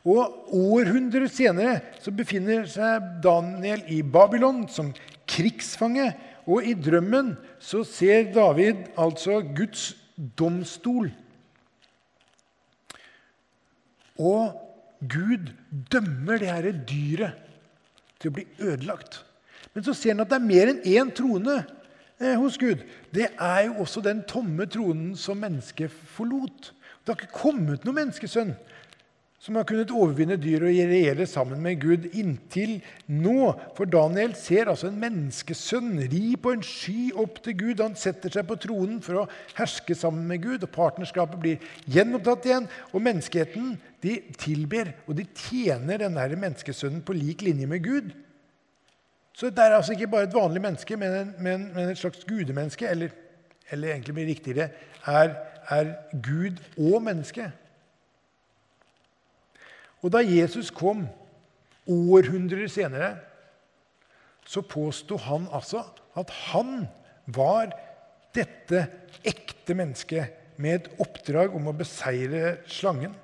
Og 0.08 0.52
Århundrer 0.56 1.28
senere 1.28 1.80
så 2.00 2.12
befinner 2.16 2.64
seg 2.72 3.18
Daniel 3.24 3.82
i 3.92 4.00
Babylon 4.00 4.64
som 4.72 4.94
krigsfange. 5.28 6.08
Og 6.48 6.64
i 6.64 6.72
drømmen 6.72 7.34
så 7.60 7.82
ser 7.84 8.30
David 8.32 8.88
altså 8.98 9.42
Guds 9.44 9.90
domstol. 10.40 11.10
Og 14.20 14.56
Gud 15.00 15.52
dømmer 15.92 16.40
det 16.40 16.48
her 16.48 16.70
dyret 16.88 17.44
til 18.20 18.32
å 18.32 18.36
bli 18.36 18.46
ødelagt. 18.56 19.20
Men 19.74 19.84
så 19.84 19.94
ser 19.94 20.14
han 20.14 20.24
at 20.24 20.32
det 20.32 20.40
er 20.40 20.48
mer 20.48 20.72
enn 20.72 20.82
én 20.88 21.12
trone 21.14 21.60
hos 22.20 22.58
Gud, 22.60 22.82
det 23.14 23.30
er 23.40 23.62
jo 23.68 23.80
også 23.84 24.02
den 24.04 24.20
tomme 24.28 24.66
tronen 24.68 25.14
som 25.16 25.40
mennesket 25.40 25.92
forlot. 26.12 26.72
Det 27.00 27.14
har 27.14 27.22
ikke 27.22 27.40
kommet 27.40 27.86
noen 27.86 28.02
menneskesønn 28.02 28.52
som 29.40 29.56
har 29.56 29.64
kunnet 29.64 29.92
overvinne 29.96 30.36
dyr 30.36 30.66
og 30.66 30.68
regjere 30.68 31.24
sammen 31.28 31.62
med 31.64 31.78
Gud 31.80 32.04
inntil 32.12 32.74
nå. 33.08 33.54
For 33.76 33.88
Daniel 33.88 34.34
ser 34.36 34.68
altså 34.68 34.90
en 34.90 34.98
menneskesønn 35.00 35.94
ri 36.12 36.34
på 36.36 36.52
en 36.52 36.64
sky 36.64 37.08
opp 37.16 37.40
til 37.46 37.56
Gud. 37.56 37.80
Han 37.80 37.96
setter 37.96 38.32
seg 38.34 38.44
på 38.50 38.58
tronen 38.60 38.98
for 39.04 39.22
å 39.22 39.28
herske 39.56 39.96
sammen 39.96 40.28
med 40.28 40.44
Gud, 40.44 40.66
og 40.66 40.74
partnerskapet 40.74 41.40
blir 41.40 41.70
gjenopptatt 41.88 42.50
igjen. 42.50 42.68
Og 42.92 43.04
menneskeheten 43.06 43.78
de 44.04 44.18
tilber 44.40 44.92
og 45.06 45.16
de 45.16 45.24
tjener 45.32 46.04
denne 46.04 46.28
menneskesønnen 46.36 47.00
på 47.00 47.16
lik 47.16 47.46
linje 47.48 47.70
med 47.70 47.88
Gud. 47.88 48.12
Så 49.32 49.50
det 49.50 49.58
er 49.58 49.76
altså 49.76 49.92
ikke 49.92 50.10
bare 50.10 50.28
et 50.28 50.34
vanlig 50.34 50.62
menneske, 50.62 50.96
men, 50.96 51.14
en, 51.14 51.34
men, 51.38 51.70
men 51.74 51.88
et 51.88 51.98
slags 51.98 52.24
gudemenneske. 52.28 52.88
Eller, 52.88 53.14
eller 53.70 53.92
egentlig 53.92 54.14
blir 54.14 54.26
riktigere 54.26 54.68
er, 55.06 55.34
er 55.68 55.94
Gud 56.22 56.60
og 56.78 57.02
menneske. 57.02 57.50
Og 60.02 60.12
da 60.12 60.22
Jesus 60.24 60.70
kom 60.70 61.06
århundrer 61.86 62.68
senere, 62.68 63.16
så 64.46 64.62
påsto 64.66 65.16
han 65.16 65.46
altså 65.52 65.84
at 66.18 66.30
han 66.50 66.88
var 67.26 67.70
dette 68.34 68.86
ekte 69.26 69.74
mennesket 69.74 70.56
med 70.60 70.74
et 70.74 70.88
oppdrag 71.00 71.54
om 71.56 71.68
å 71.70 71.76
beseire 71.76 72.58
slangen. 72.68 73.14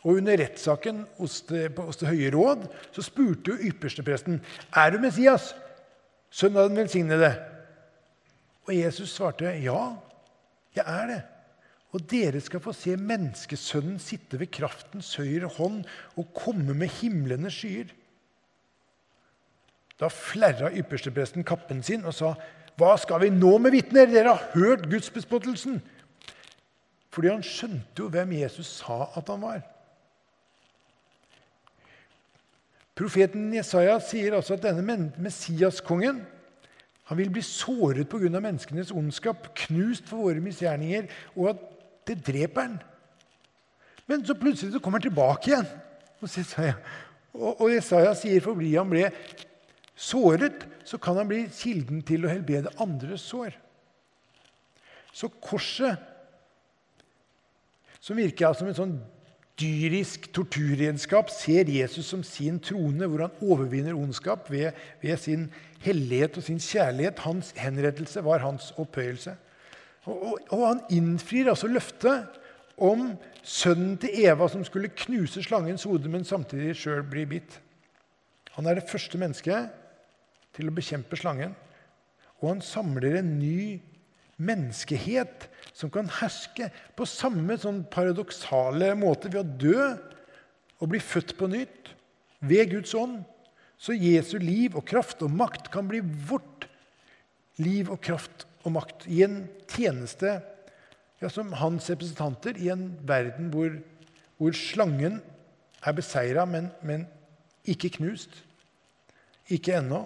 Og 0.00 0.16
Under 0.16 0.38
rettssaken 0.40 1.02
hos 1.18 1.40
det, 1.50 1.66
hos 1.76 2.00
det 2.00 2.08
høye 2.08 2.30
råd 2.32 2.64
så 2.94 3.04
spurte 3.04 3.52
jo 3.52 3.70
ypperstepresten 3.70 4.38
er 4.72 4.94
du 4.94 5.00
Messias, 5.02 5.50
sønn 6.32 6.56
av 6.56 6.70
den 6.70 6.80
velsignede. 6.80 7.34
Og 8.68 8.72
Jesus 8.76 9.12
svarte 9.12 9.52
ja, 9.60 9.82
jeg 10.76 10.86
er 10.86 11.06
det. 11.10 11.20
Og 11.90 12.04
dere 12.10 12.40
skal 12.40 12.62
få 12.62 12.72
se 12.76 12.94
menneskesønnen 12.96 13.98
sitte 14.00 14.38
ved 14.40 14.52
kraftens 14.54 15.10
høyre 15.18 15.50
hånd 15.56 15.82
og 16.14 16.30
komme 16.36 16.76
med 16.78 16.92
himlenes 17.00 17.58
skyer. 17.58 17.90
Da 20.00 20.08
flerra 20.08 20.70
ypperstepresten 20.72 21.44
kappen 21.44 21.82
sin 21.82 22.06
og 22.08 22.14
sa, 22.14 22.34
'Hva 22.78 22.96
skal 22.96 23.20
vi 23.20 23.28
nå 23.28 23.58
med 23.58 23.74
vitner? 23.74 24.06
Dere 24.06 24.36
har 24.36 24.50
hørt 24.54 24.88
gudsbespottelsen.' 24.88 25.82
Fordi 27.10 27.28
han 27.28 27.42
skjønte 27.42 27.98
jo 27.98 28.08
hvem 28.08 28.32
Jesus 28.32 28.66
sa 28.66 29.10
at 29.16 29.28
han 29.28 29.42
var. 29.42 29.60
Profeten 33.00 33.48
Jesaja 33.54 33.96
sier 34.04 34.34
også 34.36 34.58
at 34.58 34.66
denne 34.66 34.98
Messiaskongen 35.16 36.20
han 37.10 37.18
vil 37.18 37.30
bli 37.32 37.42
såret 37.42 38.06
pga. 38.06 38.28
menneskenes 38.38 38.92
ondskap, 38.94 39.48
knust 39.64 40.06
for 40.06 40.28
våre 40.28 40.40
misgjerninger, 40.40 41.08
og 41.34 41.48
at 41.50 41.62
det 42.06 42.20
dreper 42.26 42.60
han. 42.60 42.76
Men 44.06 44.22
så 44.26 44.36
plutselig 44.38 44.72
så 44.72 44.78
kommer 44.78 45.00
han 45.00 45.08
tilbake 45.08 45.50
igjen 45.50 45.66
Og 46.20 46.28
Jesaja. 46.28 46.74
Og, 47.34 47.60
og 47.60 47.72
Jesaja 47.72 48.12
sier 48.14 48.44
fordi 48.44 48.74
han 48.76 48.90
ble 48.90 49.08
såret, 49.96 50.66
så 50.84 50.98
kan 51.02 51.16
han 51.16 51.28
bli 51.30 51.44
kilden 51.54 52.02
til 52.06 52.26
å 52.26 52.30
helbrede 52.30 52.72
andres 52.82 53.24
sår. 53.26 53.56
Så 55.12 55.30
korset, 55.42 55.98
som 58.00 58.20
virker 58.20 58.54
som 58.54 58.68
en 58.70 58.76
sånn 58.76 58.94
dyrisk 59.58 60.30
torturredskap 60.32 61.30
ser 61.32 61.68
Jesus 61.68 62.06
som 62.12 62.22
sin 62.24 62.58
trone, 62.62 63.06
hvor 63.06 63.26
han 63.26 63.42
overvinner 63.44 63.96
ondskap 63.98 64.50
ved, 64.50 64.76
ved, 65.02 65.16
sin 65.16 65.48
hellighet 65.84 66.36
og 66.36 66.46
sin 66.46 66.60
kjærlighet. 66.60 67.18
Hans 67.24 67.52
henrettelse 67.56 68.24
var 68.24 68.44
hans 68.44 68.70
opphøyelse. 68.80 69.34
Og, 70.04 70.22
og, 70.22 70.38
og 70.56 70.66
han 70.66 70.84
innfrir 70.90 71.50
altså 71.52 71.68
løftet 71.68 72.38
om 72.80 73.10
sønnen 73.42 73.98
til 74.00 74.22
Eva 74.24 74.48
som 74.48 74.64
skulle 74.64 74.92
knuse 74.96 75.42
slangens 75.44 75.84
hode, 75.88 76.08
men 76.08 76.24
samtidig 76.24 76.76
sjøl 76.80 77.04
bli 77.08 77.26
bitt. 77.28 77.60
Han 78.56 78.66
er 78.66 78.78
det 78.78 78.88
første 78.88 79.18
mennesket 79.20 79.68
til 80.56 80.70
å 80.70 80.74
bekjempe 80.74 81.18
slangen. 81.20 81.52
Og 82.40 82.54
han 82.54 82.62
samler 82.64 83.20
en 83.20 83.34
ny 83.38 83.80
menneskehet 84.40 85.48
som 85.76 85.92
kan 85.92 86.08
herske 86.20 86.70
på 86.96 87.06
samme 87.08 87.56
sånn 87.60 87.82
paradoksale 87.92 88.92
måte 88.98 89.30
ved 89.32 89.42
å 89.42 89.58
dø 89.60 89.88
og 90.80 90.90
bli 90.92 91.00
født 91.02 91.36
på 91.38 91.48
nytt 91.52 91.92
ved 92.40 92.72
Guds 92.72 92.94
ånd. 92.96 93.20
Så 93.80 93.96
Jesu 93.96 94.36
liv 94.40 94.76
og 94.76 94.86
kraft 94.88 95.22
og 95.24 95.32
makt 95.32 95.70
kan 95.72 95.88
bli 95.88 96.02
vårt 96.02 96.66
liv 97.60 97.90
og 97.92 98.00
kraft 98.04 98.46
og 98.64 98.74
makt 98.76 99.06
i 99.08 99.22
en 99.24 99.42
tjeneste 99.70 100.38
ja, 101.20 101.28
som 101.28 101.52
hans 101.60 101.88
representanter 101.92 102.56
i 102.60 102.70
en 102.72 102.90
verden 103.08 103.50
hvor, 103.52 103.72
hvor 104.40 104.56
slangen 104.56 105.20
er 105.80 105.96
beseira, 105.96 106.44
men, 106.48 106.68
men 106.84 107.06
ikke 107.68 107.92
knust. 107.96 108.32
Ikke 109.50 109.78
ennå. 109.80 110.04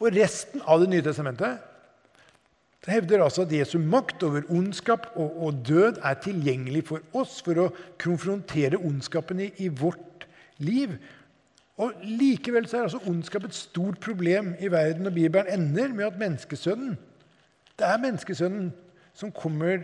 Og 0.00 0.10
resten 0.16 0.64
av 0.66 0.82
Det 0.82 0.90
nye 0.90 1.04
testamentet 1.04 1.73
det 2.84 2.92
hevder 2.92 3.22
altså 3.24 3.46
at 3.46 3.52
Jesu 3.52 3.78
makt 3.80 4.22
over 4.26 4.42
ondskap 4.52 5.06
og, 5.14 5.42
og, 5.46 5.60
død 5.68 6.02
er 6.04 6.18
tilgjengelig 6.20 6.84
for 6.90 7.00
oss 7.16 7.38
for 7.44 7.60
å 7.62 7.70
konfrontere 8.00 8.76
ondskapen 8.76 9.40
i, 9.40 9.48
i 9.64 9.70
vårt 9.72 10.26
liv. 10.60 10.92
Og 11.80 12.04
Likevel 12.04 12.68
så 12.68 12.78
er 12.78 12.86
altså 12.88 13.00
ondskap 13.08 13.48
et 13.48 13.56
stort 13.56 13.98
problem 14.04 14.52
i 14.60 14.68
verden, 14.70 15.08
og 15.08 15.16
Bibelen 15.16 15.48
ender 15.48 15.96
med 15.96 16.06
at 16.10 16.20
menneskesønnen 16.20 16.96
Det 17.74 17.86
er 17.88 17.98
menneskesønnen 17.98 18.68
som 19.14 19.32
kommer, 19.34 19.80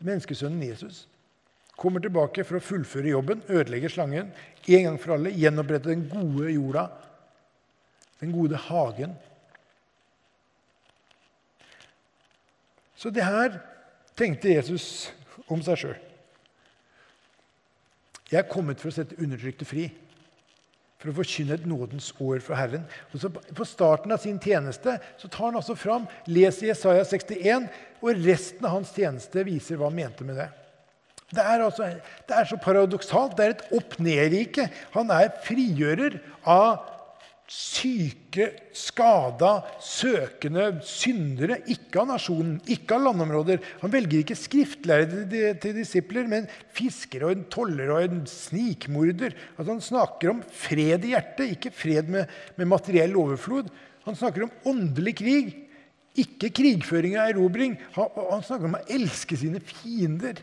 menneskesønnen 0.00 0.64
Jesus 0.64 1.04
kommer 1.80 2.02
tilbake 2.02 2.44
for 2.44 2.58
å 2.58 2.64
fullføre 2.64 3.12
jobben, 3.12 3.44
ødelegge 3.48 3.88
slangen 3.88 4.32
en 4.68 4.84
gang 4.84 4.98
for 5.00 5.14
alle, 5.16 5.32
gjenopprette 5.32 5.88
den 5.88 6.02
gode 6.10 6.52
jorda, 6.52 6.84
den 8.20 8.34
gode 8.34 8.58
hagen. 8.68 9.14
Så 13.00 13.08
det 13.08 13.24
her 13.24 13.56
tenkte 14.18 14.52
Jesus 14.52 15.08
om 15.48 15.62
seg 15.64 15.80
sjøl. 15.80 15.98
Jeg 18.30 18.42
er 18.42 18.50
kommet 18.50 18.78
for 18.78 18.90
å 18.90 18.94
sette 18.94 19.18
undertrykte 19.18 19.68
fri. 19.68 19.90
for 21.00 21.08
å 21.08 21.16
forkynne 21.16 21.54
et 21.56 21.62
nådens 21.64 22.10
år 22.20 22.42
fra 22.44 22.58
Herren. 22.58 22.82
Og 23.14 23.22
så 23.22 23.30
På 23.30 23.64
starten 23.64 24.12
av 24.12 24.18
sin 24.20 24.36
tjeneste 24.38 24.98
så 25.16 25.28
tar 25.28 25.46
han 25.46 25.56
altså 25.56 25.72
fram, 25.74 26.06
leser 26.26 26.66
Jesaja 26.66 27.04
61, 27.04 27.70
og 28.02 28.20
resten 28.20 28.66
av 28.66 28.74
hans 28.74 28.92
tjeneste 28.92 29.44
viser 29.48 29.80
hva 29.80 29.88
han 29.88 29.96
mente 29.96 30.24
med 30.24 30.36
det. 30.36 30.50
Det 31.30 31.40
er, 31.40 31.62
altså, 31.62 31.88
det 32.28 32.36
er 32.36 32.44
så 32.44 32.58
paradoksalt. 32.60 33.32
Det 33.38 33.44
er 33.46 33.54
et 33.54 33.72
opp-ned-rike. 33.72 34.68
Han 34.92 35.10
er 35.14 35.32
frigjører 35.46 36.18
av 36.44 36.89
syke, 37.50 38.46
skada, 38.76 39.56
søkende 39.82 40.68
syndere. 40.86 41.58
Ikke 41.72 42.02
av 42.02 42.12
nasjonen, 42.12 42.58
ikke 42.70 42.94
av 42.94 43.08
landområder. 43.08 43.62
Han 43.82 43.92
velger 43.92 44.22
ikke 44.22 44.38
skriftlærde 44.38 45.24
til 45.62 45.74
disipler, 45.80 46.28
men 46.30 46.46
fisker 46.76 47.26
og 47.26 47.34
en 47.34 47.46
toller 47.50 47.90
og 47.90 48.04
en 48.04 48.20
snikmorder. 48.30 49.34
Altså 49.56 49.74
han 49.74 49.82
snakker 49.82 50.34
om 50.34 50.44
fred 50.46 51.08
i 51.08 51.14
hjertet, 51.16 51.56
ikke 51.56 51.74
fred 51.74 52.12
med, 52.12 52.30
med 52.60 52.70
materiell 52.70 53.18
overflod. 53.18 53.72
Han 54.06 54.18
snakker 54.18 54.46
om 54.46 54.54
åndelig 54.70 55.16
krig, 55.18 55.50
ikke 56.20 56.52
krigføring 56.54 57.18
og 57.18 57.34
erobring. 57.34 57.76
Han, 57.98 58.14
han 58.30 58.46
snakker 58.46 58.70
om 58.70 58.78
å 58.78 58.86
elske 58.94 59.38
sine 59.42 59.62
fiender 59.64 60.38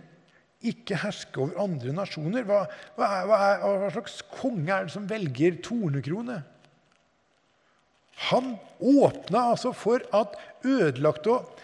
ikke 0.65 0.97
herske 0.97 1.39
over 1.39 1.59
andre 1.61 1.93
nasjoner. 1.95 2.45
Hva, 2.47 2.63
hva, 2.97 3.09
hva, 3.29 3.39
hva, 3.61 3.89
slags 3.93 4.19
konge 4.39 4.73
er 4.73 4.87
det 4.87 4.95
som 4.95 5.07
velger 5.09 5.59
tornekrone? 5.63 6.41
Han 8.17 8.55
åpna 8.79 9.51
altså 9.51 9.71
for 9.77 10.01
at 10.15 10.33
ødelagte 10.65 11.31
og 11.35 11.59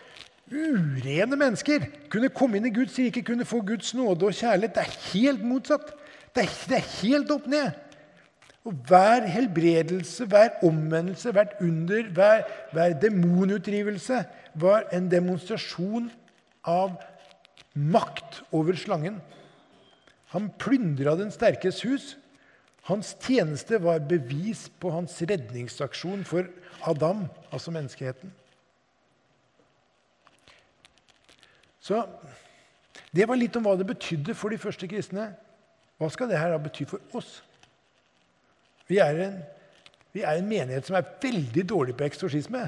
urene 0.54 1.38
mennesker 1.40 1.88
kunne 2.14 2.30
komme 2.34 2.60
inn 2.60 2.68
i 2.70 2.74
Guds 2.74 2.98
rike, 3.00 3.24
kunne 3.26 3.48
få 3.48 3.64
Guds 3.66 3.94
nåde 3.98 4.28
og 4.30 4.38
kjærlighet. 4.38 4.76
Det 4.76 4.84
er 4.84 5.00
helt 5.14 5.46
motsatt. 5.46 5.94
Det 6.34 6.46
er, 6.46 6.54
det 6.70 6.78
er 6.78 6.92
helt 7.02 7.32
opp 7.34 7.48
ned. 7.50 7.72
Og 8.64 8.76
Hver 8.88 9.26
helbredelse, 9.28 10.26
hver 10.26 10.60
omvendelse, 10.64 11.32
hvert 11.36 11.58
under, 11.62 12.10
hver, 12.16 12.46
hver 12.72 12.94
demonutdrivelse 13.02 14.24
var 14.56 14.86
en 14.94 15.10
demonstrasjon 15.12 16.12
av 16.64 16.96
makt 17.74 18.44
over 18.54 18.78
slangen. 18.80 19.18
Han 20.34 20.52
plyndra 20.62 21.18
den 21.20 21.34
sterkes 21.34 21.82
hus. 21.84 22.14
Hans 22.90 23.14
tjeneste 23.24 23.80
var 23.80 24.04
bevis 24.04 24.66
på 24.82 24.92
hans 24.92 25.16
redningsaksjon 25.24 26.26
for 26.28 26.50
Adam, 26.84 27.26
altså 27.52 27.72
menneskeheten. 27.72 28.34
Så 31.84 32.06
Det 33.14 33.28
var 33.30 33.38
litt 33.38 33.56
om 33.56 33.66
hva 33.68 33.76
det 33.78 33.86
betydde 33.86 34.34
for 34.34 34.50
de 34.50 34.58
første 34.58 34.88
kristne. 34.90 35.28
Hva 36.02 36.08
skal 36.10 36.32
det 36.32 36.40
her 36.42 36.50
da 36.50 36.58
bety 36.58 36.86
for 36.90 37.02
oss? 37.14 37.44
Vi 38.90 38.98
er, 38.98 39.20
en, 39.28 39.36
vi 40.12 40.24
er 40.26 40.40
en 40.40 40.50
menighet 40.50 40.88
som 40.88 40.98
er 40.98 41.12
veldig 41.22 41.64
dårlig 41.70 41.96
på 41.98 42.08
eksorsisme. 42.08 42.66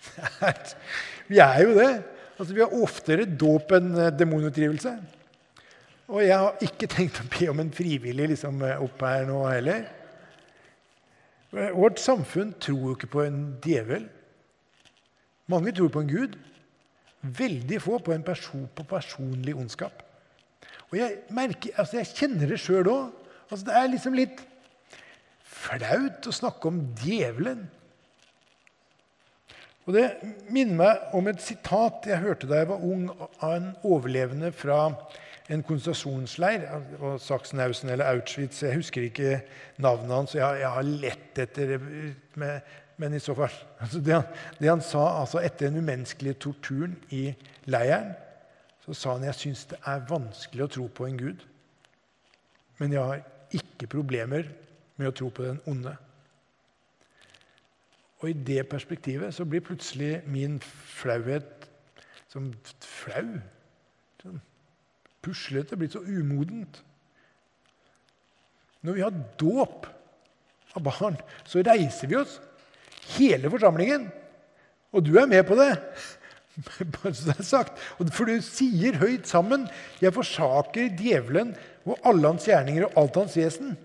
Vi 1.30 1.40
er 1.42 1.62
jo 1.64 1.72
det. 1.76 1.90
Altså, 2.38 2.52
Vi 2.54 2.62
har 2.62 2.76
oftere 2.76 3.24
dåp 3.24 3.72
enn 3.76 3.90
eh, 3.96 4.12
demonutdrivelse. 4.14 4.94
Og 6.10 6.24
jeg 6.24 6.34
har 6.34 6.56
ikke 6.66 6.88
tenkt 6.90 7.20
å 7.22 7.28
be 7.30 7.46
om 7.52 7.60
en 7.62 7.70
frivillig 7.70 8.32
liksom, 8.32 8.62
opp 8.82 9.02
her 9.06 9.28
nå 9.28 9.44
heller. 9.46 9.84
Vårt 11.50 12.02
samfunn 12.02 12.50
tror 12.62 12.80
jo 12.82 12.94
ikke 12.96 13.10
på 13.12 13.22
en 13.22 13.40
djevel. 13.62 14.08
Mange 15.50 15.74
tror 15.74 15.92
på 15.94 16.02
en 16.02 16.10
gud. 16.10 16.34
Veldig 17.22 17.78
få 17.82 18.00
på 18.02 18.14
en 18.14 18.26
person, 18.26 18.66
på 18.74 18.86
personlig 18.90 19.54
ondskap. 19.54 20.02
Og 20.90 20.98
jeg, 20.98 21.20
merker, 21.30 21.76
altså 21.78 22.00
jeg 22.00 22.10
kjenner 22.16 22.50
det 22.50 22.58
sjøl 22.62 22.90
òg. 22.90 23.26
Altså 23.46 23.66
det 23.68 23.78
er 23.78 23.90
liksom 23.92 24.18
litt 24.18 24.42
flaut 25.46 26.26
å 26.26 26.34
snakke 26.34 26.70
om 26.70 26.82
djevelen. 26.98 27.68
Og 29.86 29.94
Det 29.94 30.06
minner 30.50 30.76
meg 30.78 31.14
om 31.18 31.30
et 31.30 31.42
sitat 31.42 32.06
jeg 32.06 32.22
hørte 32.22 32.50
da 32.50 32.60
jeg 32.60 32.70
var 32.70 32.82
ung, 32.86 33.08
av 33.42 33.56
en 33.56 33.72
overlevende 33.86 34.50
fra 34.54 34.88
en 35.50 35.62
konsentrasjonsleir. 35.66 36.66
Sachsenhausen 37.18 37.90
eller 37.90 38.10
Auschwitz. 38.12 38.62
Jeg 38.62 38.78
husker 38.78 39.02
ikke 39.08 39.40
navnet 39.82 40.14
hans. 40.14 40.34
Jeg, 40.34 40.60
jeg 40.62 40.70
har 40.76 40.82
lett 41.04 41.42
etter 41.42 41.76
med, 42.38 42.60
Men 43.00 43.14
i 43.16 43.18
så 43.22 43.32
fall 43.34 43.54
altså 43.80 44.00
det, 44.04 44.16
det, 44.58 44.68
han, 44.68 44.82
sa 44.84 45.22
altså 45.22 45.40
etter 45.40 45.70
den 45.70 45.80
umenneskelige 45.80 46.36
torturen 46.44 46.98
i 47.16 47.30
leiren, 47.64 48.10
så 48.84 48.92
sa 48.92 49.14
han 49.14 49.24
jeg 49.24 49.38
syns 49.38 49.62
det 49.70 49.78
er 49.88 50.02
vanskelig 50.08 50.66
å 50.66 50.72
tro 50.74 50.84
på 50.92 51.06
en 51.08 51.16
gud. 51.16 51.46
Men 52.78 52.92
jeg 52.92 53.00
har 53.00 53.22
ikke 53.56 53.88
problemer 53.96 54.52
med 55.00 55.08
å 55.08 55.16
tro 55.16 55.30
på 55.32 55.46
den 55.48 55.62
onde. 55.70 55.94
Og 58.20 58.28
i 58.30 58.36
det 58.36 58.66
perspektivet 58.68 59.32
så 59.32 59.46
blir 59.48 59.64
plutselig 59.64 60.20
min 60.28 60.58
flauhet 60.60 61.68
som 62.28 62.52
flau. 62.84 63.40
Puslete, 65.24 65.76
blitt 65.76 65.96
så 65.96 66.02
umodent. 66.04 66.80
Når 68.80 68.96
vi 68.96 69.04
har 69.04 69.18
dåp 69.40 69.88
av 70.76 70.84
barn, 70.86 71.18
så 71.44 71.64
reiser 71.66 72.08
vi 72.08 72.16
oss, 72.20 72.38
hele 73.16 73.50
forsamlingen. 73.52 74.08
Og 74.94 75.04
du 75.04 75.12
er 75.20 75.28
med 75.30 75.44
på 75.48 75.58
det. 75.58 75.74
Bare 76.96 77.12
så 77.14 77.30
det 77.30 77.36
er 77.38 77.46
sagt. 77.46 77.82
For 78.14 78.28
du 78.28 78.40
sier 78.44 78.98
høyt 79.00 79.28
sammen 79.28 79.68
'Jeg 80.00 80.16
forsaker 80.16 80.96
djevelen 80.96 81.54
og 81.84 82.00
alle 82.04 82.32
hans 82.32 82.48
gjerninger 82.48 82.88
og 82.88 82.96
alt 82.96 83.20
hans 83.22 83.36
vesen'. 83.36 83.76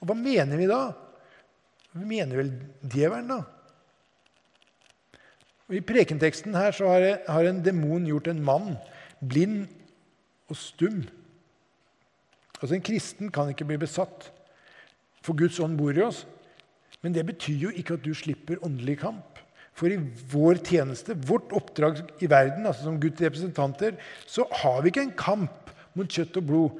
Og 0.00 0.08
hva 0.08 0.16
mener 0.16 0.56
vi 0.56 0.70
da? 0.70 0.92
Vi 1.96 2.04
mener 2.04 2.36
vel 2.36 2.50
djevelen, 2.82 3.30
da? 3.30 3.40
Og 5.66 5.78
I 5.78 5.82
prekenteksten 5.82 6.54
her 6.54 6.74
så 6.76 6.90
har 6.92 7.48
en 7.48 7.62
demon 7.64 8.06
gjort 8.06 8.28
en 8.30 8.42
mann 8.44 8.76
blind 9.18 9.66
og 10.50 10.58
stum. 10.58 11.04
Altså 12.60 12.74
En 12.76 12.84
kristen 12.84 13.30
kan 13.32 13.50
ikke 13.52 13.66
bli 13.68 13.78
besatt, 13.80 14.30
for 15.22 15.36
Guds 15.36 15.58
ånd 15.60 15.76
bor 15.78 15.96
i 15.96 16.04
oss. 16.04 16.24
Men 17.02 17.14
det 17.14 17.26
betyr 17.28 17.66
jo 17.66 17.72
ikke 17.74 17.98
at 17.98 18.04
du 18.04 18.14
slipper 18.16 18.62
åndelig 18.64 19.00
kamp. 19.02 19.40
For 19.76 19.92
i 19.92 19.98
vår 20.32 20.62
tjeneste, 20.64 21.16
vårt 21.28 21.52
oppdrag 21.56 22.00
i 22.24 22.28
verden, 22.30 22.64
altså 22.64 22.86
som 22.86 23.00
Guds 23.00 23.20
representanter, 23.20 23.98
så 24.24 24.46
har 24.62 24.80
vi 24.80 24.92
ikke 24.92 25.04
en 25.04 25.18
kamp 25.18 25.72
mot 25.96 26.08
kjøtt 26.08 26.38
og 26.40 26.46
blod, 26.48 26.78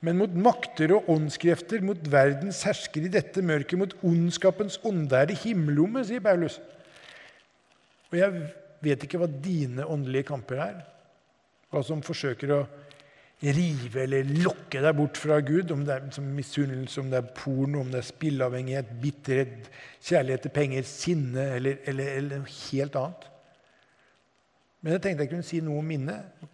men 0.00 0.16
mot 0.16 0.32
makter 0.32 0.94
og 0.96 1.10
åndskrefter, 1.12 1.82
mot 1.84 2.00
verdens 2.08 2.62
hersker 2.64 3.04
i 3.04 3.12
dette 3.12 3.44
mørket, 3.44 3.76
mot 3.76 3.92
ondskapens 4.06 4.78
ånde 4.88 5.18
er 5.18 5.28
det 5.28 5.36
himmelrommet, 5.42 6.08
sier 6.08 6.24
Paulus. 6.24 6.56
Og 8.08 8.16
jeg 8.16 8.46
vet 8.84 9.04
ikke 9.04 9.20
hva 9.20 9.28
dine 9.28 9.84
åndelige 9.84 10.30
kamper 10.32 10.62
er. 10.64 10.78
Hva 11.70 11.84
som 11.84 12.00
forsøker 12.02 12.54
å 12.56 12.62
rive 13.40 14.02
eller 14.04 14.28
lokke 14.44 14.82
deg 14.84 14.96
bort 14.98 15.18
fra 15.20 15.38
Gud. 15.44 15.72
Om 15.72 15.84
det 15.88 15.96
er 15.96 16.24
misunnelse, 16.24 17.00
om 17.00 17.10
det 17.12 17.20
er 17.20 17.32
porno, 17.36 17.80
om 17.80 17.92
det 17.92 18.02
er 18.02 18.08
spilleavhengighet, 18.10 18.92
bitterhet, 19.02 19.70
kjærlighet 20.04 20.46
til 20.46 20.54
penger, 20.54 20.86
sinne 20.88 21.46
eller, 21.56 21.80
eller, 21.88 22.12
eller 22.20 22.42
noe 22.42 22.54
helt 22.70 23.00
annet. 23.00 23.26
Men 24.80 24.96
jeg 24.96 25.04
tenkte 25.04 25.26
jeg 25.26 25.32
kunne 25.32 25.48
si 25.48 25.60
noe 25.64 25.80
om 25.80 25.90
minnet. 25.90 26.46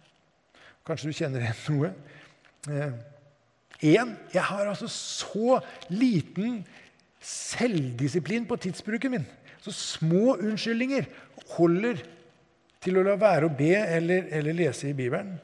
Kanskje 0.87 1.11
du 1.11 1.15
kjenner 1.15 1.43
igjen 1.43 1.77
noe. 1.77 1.93
Eh, 2.71 2.97
en, 3.93 4.13
jeg 4.33 4.43
har 4.43 4.67
altså 4.67 4.87
så 4.91 5.59
liten 5.93 6.61
selvdisiplin 7.21 8.47
på 8.47 8.57
tidsbruken 8.63 9.13
min. 9.13 9.27
Så 9.61 9.73
små 9.75 10.37
unnskyldninger 10.37 11.07
holder 11.55 12.01
til 12.83 12.99
å 12.99 13.03
la 13.05 13.17
være 13.19 13.49
å 13.49 13.53
be 13.57 13.73
eller, 13.75 14.29
eller 14.33 14.55
lese 14.55 14.89
i 14.91 14.95
Bibelen. 14.97 15.35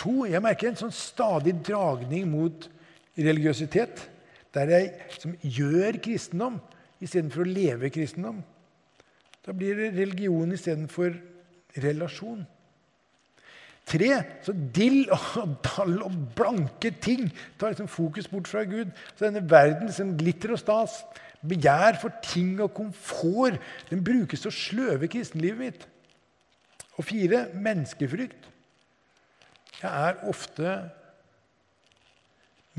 To, 0.00 0.24
jeg 0.28 0.40
merker 0.42 0.70
en 0.70 0.78
sånn 0.80 0.94
stadig 0.94 1.58
dragning 1.66 2.28
mot 2.30 2.68
religiøsitet. 3.18 4.06
Der 4.54 4.72
jeg 4.72 5.18
som 5.20 5.34
gjør 5.44 6.00
kristendom 6.02 6.56
istedenfor 7.00 7.44
å 7.44 7.50
leve 7.50 7.90
kristendom. 7.92 8.40
Da 9.44 9.52
blir 9.56 9.76
det 9.78 9.92
religion 9.96 10.52
istedenfor 10.52 11.14
relasjon. 11.84 12.42
Tre, 13.90 14.10
så 14.44 14.52
dill 14.54 15.08
og 15.10 15.56
dall 15.64 15.96
og 16.04 16.18
blanke 16.38 16.92
ting 17.02 17.30
tar 17.58 17.72
liksom 17.72 17.88
fokus 17.90 18.28
bort 18.30 18.50
fra 18.50 18.62
Gud. 18.68 18.92
Så 19.16 19.26
denne 19.26 19.42
verden 19.50 19.90
som 19.92 20.12
glitter 20.18 20.54
og 20.54 20.60
stas 20.60 21.00
begjær 21.40 21.96
for 22.02 22.20
ting 22.22 22.60
og 22.60 22.74
komfort, 22.76 23.56
den 23.88 24.04
brukes 24.04 24.44
til 24.44 24.52
å 24.52 24.54
sløve 24.54 25.08
kristenlivet 25.10 25.60
mitt. 25.60 25.86
Og 27.00 27.08
fire 27.08 27.46
menneskefrykt. 27.54 28.50
Jeg 29.80 30.08
er 30.08 30.20
ofte 30.28 30.74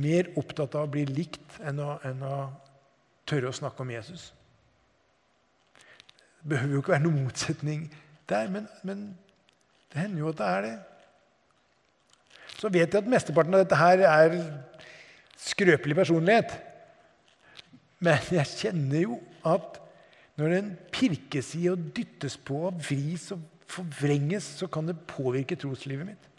mer 0.02 0.30
opptatt 0.40 0.76
av 0.78 0.86
å 0.86 0.92
bli 0.92 1.06
likt 1.10 1.58
enn 1.66 1.82
å, 1.82 1.96
enn 2.06 2.22
å 2.26 2.36
tørre 3.30 3.50
å 3.50 3.56
snakke 3.56 3.84
om 3.84 3.92
Jesus. 3.94 4.30
Det 6.42 6.54
behøver 6.54 6.76
jo 6.76 6.84
ikke 6.84 6.96
være 6.96 7.06
noen 7.06 7.26
motsetning 7.26 7.86
der, 8.30 8.50
men, 8.54 8.70
men 8.88 9.12
det 9.92 10.04
hender 10.04 10.24
jo 10.24 10.32
at 10.32 10.40
det 10.40 10.48
er 10.48 10.66
det. 10.68 10.76
Så 12.58 12.70
vet 12.70 12.94
jeg 12.94 13.02
at 13.02 13.10
mesteparten 13.10 13.58
av 13.58 13.64
dette 13.64 13.78
her 13.78 14.04
er 14.06 14.36
skrøpelig 15.42 15.98
personlighet. 15.98 16.54
Men 18.02 18.34
jeg 18.34 18.50
kjenner 18.54 19.06
jo 19.08 19.20
at 19.48 19.80
når 20.40 20.56
den 20.56 20.74
pirkes 20.94 21.54
i 21.58 21.68
og 21.70 21.90
dyttes 21.96 22.38
på 22.38 22.64
og 22.70 22.78
vris 22.82 23.28
og 23.34 23.42
forvrenges, 23.72 24.46
så 24.62 24.70
kan 24.72 24.88
det 24.90 24.98
påvirke 25.10 25.58
troslivet 25.60 26.08
mitt. 26.08 26.31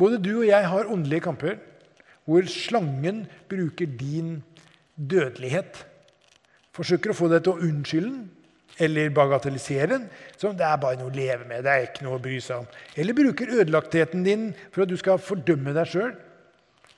Både 0.00 0.18
du 0.18 0.32
og 0.40 0.48
jeg 0.48 0.68
har 0.70 0.90
åndelige 0.90 1.26
kamper 1.28 1.60
hvor 2.24 2.46
slangen 2.48 3.24
bruker 3.50 3.90
din 4.00 4.38
dødelighet. 4.96 5.82
Forsøker 6.74 7.12
å 7.12 7.18
få 7.18 7.28
deg 7.30 7.44
til 7.44 7.52
å 7.54 7.68
unnskylde 7.68 8.14
den 8.14 8.24
eller 8.82 9.12
bagatellisere 9.14 9.86
den. 9.92 10.06
Som 10.40 10.56
det 10.58 10.66
er 10.66 10.80
bare 10.82 10.98
noe 10.98 11.12
å 11.12 11.14
leve 11.14 11.46
med. 11.46 11.62
det 11.64 11.70
er 11.70 11.86
ikke 11.86 12.06
noe 12.06 12.18
å 12.18 12.22
bry 12.22 12.40
seg 12.42 12.64
om. 12.64 12.68
Eller 12.96 13.16
bruker 13.16 13.52
ødelagtheten 13.60 14.24
din 14.26 14.48
for 14.70 14.84
at 14.84 14.90
du 14.90 14.96
skal 14.98 15.22
fordømme 15.22 15.74
deg 15.76 15.90
sjøl. 15.90 16.14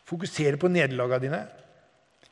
Fokusere 0.06 0.56
på 0.60 0.70
nederlagene 0.72 1.24
dine. 1.26 1.42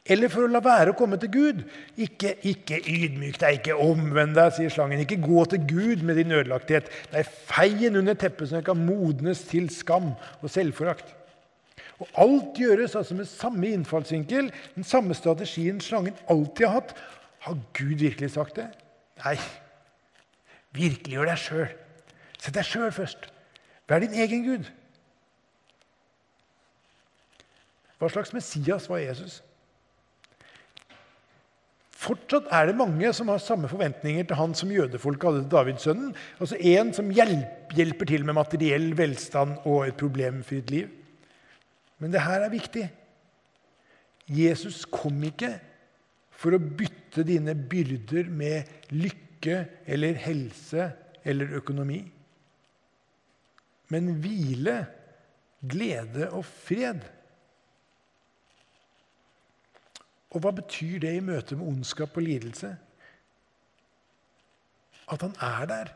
Eller 0.04 0.28
for 0.28 0.44
å 0.44 0.52
la 0.52 0.60
være 0.60 0.92
å 0.92 0.96
komme 0.98 1.16
til 1.20 1.30
Gud. 1.32 1.60
Ikke, 1.96 2.34
ikke 2.44 2.76
ydmyk 2.76 3.38
deg, 3.40 3.60
ikke 3.62 3.76
omvend 3.80 4.36
deg, 4.36 4.52
sier 4.52 4.72
slangen. 4.72 5.00
Ikke 5.00 5.16
gå 5.22 5.46
til 5.48 5.62
Gud 5.64 6.04
med 6.04 6.18
din 6.20 6.34
ødelagthet. 6.36 6.90
Det 7.08 7.22
er 7.22 7.30
feien 7.48 7.96
under 7.96 8.18
teppet, 8.20 8.50
som 8.50 8.64
kan 8.66 8.82
modnes 8.84 9.46
til 9.48 9.70
skam 9.72 10.12
og 10.42 10.52
selvforakt. 10.52 11.14
Og 12.02 12.10
Alt 12.20 12.60
gjøres 12.60 12.96
altså 12.98 13.16
med 13.16 13.30
samme 13.30 13.70
innfallsvinkel, 13.72 14.50
den 14.74 14.84
samme 14.84 15.16
strategien 15.16 15.80
slangen 15.80 16.16
alltid 16.28 16.66
har 16.66 16.82
hatt. 16.82 16.92
Har 17.46 17.56
Gud 17.72 17.96
virkelig 18.02 18.34
sagt 18.34 18.58
det? 18.60 18.68
Nei. 19.24 19.38
Virkeliggjør 20.76 21.30
deg 21.30 21.40
sjøl. 21.40 21.72
Sett 22.36 22.56
deg 22.58 22.68
sjøl 22.68 22.92
først. 22.92 23.30
Vær 23.88 24.04
din 24.04 24.20
egen 24.20 24.44
Gud. 24.44 24.68
Hva 27.96 28.12
slags 28.12 28.36
Messias 28.36 28.90
var 28.90 29.00
Jesus? 29.00 29.40
Fortsatt 32.04 32.50
er 32.52 32.68
det 32.68 32.76
mange 32.76 33.12
som 33.16 33.30
har 33.32 33.40
samme 33.40 33.68
forventninger 33.70 34.26
til 34.28 34.36
han 34.36 34.54
som 34.56 34.72
jødefolket 34.72 35.28
hadde 35.28 35.42
til 35.44 35.52
Davidsønnen. 35.54 36.10
Altså 36.42 36.58
en 36.60 36.92
som 36.96 37.12
hjelper 37.14 38.10
til 38.10 38.26
med 38.28 38.36
materiell 38.36 38.90
velstand 38.98 39.56
og 39.64 39.86
et 39.86 39.96
problemfritt 40.00 40.72
liv. 40.74 40.90
Men 42.02 42.12
det 42.12 42.24
her 42.26 42.44
er 42.44 42.52
viktig. 42.52 42.88
Jesus 44.28 44.84
kom 44.90 45.22
ikke 45.24 45.54
for 46.34 46.56
å 46.56 46.60
bytte 46.60 47.24
dine 47.24 47.54
byrder 47.54 48.28
med 48.28 48.92
lykke 48.92 49.62
eller 49.86 50.18
helse 50.20 50.90
eller 51.24 51.56
økonomi. 51.60 52.02
Men 53.92 54.16
hvile, 54.20 54.78
glede 55.64 56.28
og 56.34 56.44
fred. 56.44 57.04
Og 60.35 60.42
hva 60.42 60.51
betyr 60.55 60.99
det 61.05 61.14
i 61.14 61.23
møte 61.23 61.57
med 61.57 61.68
ondskap 61.70 62.16
og 62.18 62.27
lidelse? 62.27 62.73
At 65.11 65.23
han 65.23 65.37
er 65.40 65.68
der. 65.70 65.92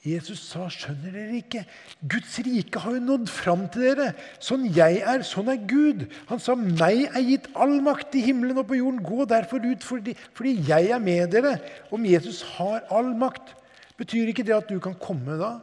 Jesus 0.00 0.40
sa, 0.48 0.64
'Skjønner 0.72 1.12
dere 1.12 1.36
ikke? 1.42 1.60
Guds 2.08 2.38
rike 2.40 2.80
har 2.80 2.94
jo 2.96 3.02
nådd 3.04 3.28
fram 3.28 3.66
til 3.68 3.82
dere.' 3.84 4.14
'Sånn 4.40 4.64
jeg 4.72 5.02
er, 5.04 5.20
sånn 5.20 5.50
er 5.52 5.60
Gud.' 5.68 6.06
Han 6.30 6.40
sa, 6.40 6.54
'Meg 6.56 7.12
er 7.12 7.20
gitt 7.20 7.50
all 7.54 7.82
makt 7.84 8.16
i 8.16 8.24
himmelen 8.24 8.58
og 8.58 8.66
på 8.70 8.80
jorden.' 8.80 9.04
'Gå 9.04 9.28
derfor 9.28 9.60
ut, 9.60 9.84
fordi, 9.84 10.16
fordi 10.32 10.56
jeg 10.64 10.88
er 10.88 10.98
med 10.98 11.28
dere.' 11.36 11.60
Om 11.92 12.08
Jesus 12.08 12.40
har 12.56 12.80
all 12.90 13.12
makt, 13.12 13.54
betyr 14.00 14.32
ikke 14.32 14.42
det 14.42 14.56
at 14.56 14.72
du 14.72 14.80
kan 14.80 14.96
komme 14.96 15.36
da? 15.36 15.60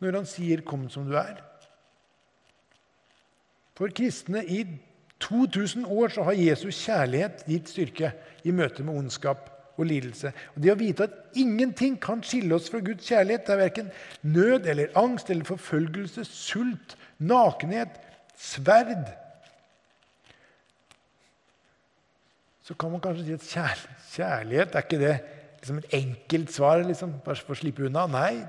Når 0.00 0.16
han 0.16 0.26
sier 0.26 0.60
'kom 0.60 0.90
som 0.90 1.06
du 1.06 1.14
er'? 1.14 1.38
For 3.78 3.86
kristne 3.86 4.44
i 4.44 4.66
2000 5.20 5.86
år 5.86 6.12
så 6.14 6.24
har 6.26 6.38
Jesus 6.38 6.78
kjærlighet 6.86 7.44
gitt 7.48 7.68
styrke 7.68 8.12
i 8.44 8.52
møte 8.56 8.84
med 8.86 8.96
ondskap 8.96 9.50
og 9.76 9.86
lidelse. 9.88 10.32
Og 10.54 10.62
Det 10.62 10.72
å 10.72 10.78
vite 10.80 11.06
at 11.08 11.38
ingenting 11.38 11.98
kan 12.00 12.22
skille 12.24 12.54
oss 12.56 12.70
fra 12.72 12.82
Guds 12.84 13.08
kjærlighet, 13.08 13.46
det 13.46 13.54
er 13.54 13.62
verken 13.64 13.90
nød 14.22 14.68
eller 14.68 14.92
angst 14.98 15.30
eller 15.30 15.48
forfølgelse, 15.48 16.24
sult, 16.24 16.96
nakenhet, 17.18 18.00
sverd 18.36 19.08
Så 22.70 22.76
kan 22.78 22.92
man 22.92 23.00
kanskje 23.02 23.24
si 23.26 23.34
at 23.34 23.46
kjærlighet, 23.50 24.02
kjærlighet 24.14 24.74
er 24.74 24.84
ikke 24.84 24.98
det 25.00 25.14
liksom 25.60 25.78
et 25.80 25.94
enkelt 25.96 26.52
svar 26.54 26.84
liksom, 26.86 27.16
bare 27.24 27.42
for 27.42 27.56
å 27.56 27.58
slippe 27.58 27.82
unna. 27.88 28.04
Nei, 28.06 28.44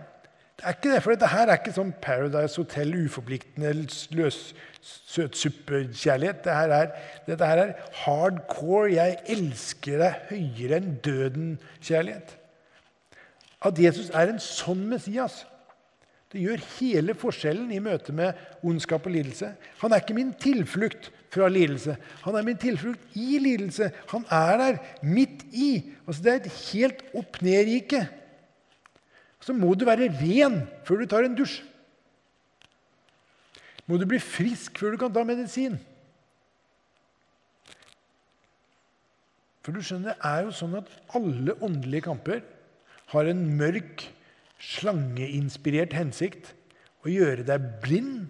er 0.63 0.75
ikke 0.75 0.91
det, 0.93 1.03
for 1.03 1.13
dette 1.13 1.29
her 1.31 1.49
er 1.49 1.59
ikke 1.59 1.73
sånn 1.75 1.93
Paradise 2.01 2.59
Hotel, 2.61 2.93
uforpliktende 3.05 3.71
løs, 4.17 4.39
søtsuppekjærlighet. 4.81 6.43
Dette, 6.45 6.75
er, 6.77 6.91
dette 7.27 7.47
her 7.47 7.61
er 7.63 7.73
hardcore 8.03 8.91
'jeg 8.93 9.17
elsker 9.35 10.01
deg 10.01 10.27
høyere 10.29 10.81
enn 10.81 10.99
døden'-kjærlighet. 11.05 12.35
At 13.61 13.79
Jesus 13.79 14.09
er 14.09 14.29
en 14.29 14.39
sånn 14.41 14.87
Messias, 14.89 15.45
det 16.31 16.45
gjør 16.45 16.61
hele 16.79 17.13
forskjellen 17.13 17.71
i 17.75 17.81
møte 17.83 18.13
med 18.15 18.37
ondskap 18.63 19.05
og 19.05 19.11
lidelse. 19.11 19.51
Han 19.81 19.91
er 19.91 19.99
ikke 19.99 20.15
min 20.15 20.31
tilflukt 20.39 21.11
fra 21.31 21.49
lidelse. 21.51 21.97
Han 22.23 22.37
er 22.39 22.45
min 22.47 22.59
tilflukt 22.59 23.17
i 23.19 23.39
lidelse. 23.43 23.91
Han 24.13 24.23
er 24.31 24.57
der 24.57 24.77
midt 25.03 25.43
i. 25.51 25.91
Altså, 26.07 26.23
det 26.23 26.31
er 26.31 26.39
et 26.39 26.51
helt 26.71 27.03
opp-ned-rike 27.19 28.05
så 29.41 29.53
må 29.57 29.73
du 29.73 29.87
være 29.87 30.11
ren 30.21 30.61
før 30.85 31.01
du 31.01 31.09
tar 31.09 31.25
en 31.25 31.37
dusj. 31.37 31.61
Må 33.89 33.97
du 33.97 34.05
bli 34.07 34.21
frisk 34.21 34.77
før 34.79 34.93
du 34.93 35.01
kan 35.01 35.13
ta 35.13 35.23
medisin. 35.27 35.79
For 39.61 39.73
du 39.73 39.81
skjønner, 39.85 40.15
Det 40.15 40.25
er 40.25 40.45
jo 40.45 40.53
sånn 40.55 40.77
at 40.79 40.89
alle 41.17 41.57
åndelige 41.61 42.07
kamper 42.07 42.41
har 43.13 43.27
en 43.29 43.43
mørk, 43.57 44.07
slangeinspirert 44.61 45.93
hensikt 45.97 46.53
å 47.01 47.09
gjøre 47.09 47.45
deg 47.45 47.63
blind 47.81 48.27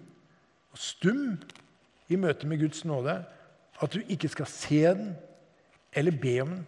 og 0.72 0.80
stum 0.80 1.36
i 2.08 2.16
møte 2.16 2.48
med 2.48 2.62
Guds 2.64 2.84
nåde. 2.88 3.18
At 3.82 3.92
du 3.92 4.00
ikke 4.08 4.30
skal 4.32 4.48
se 4.48 4.80
den 4.80 5.12
eller 5.92 6.16
be 6.16 6.38
om 6.40 6.54
den. 6.56 6.62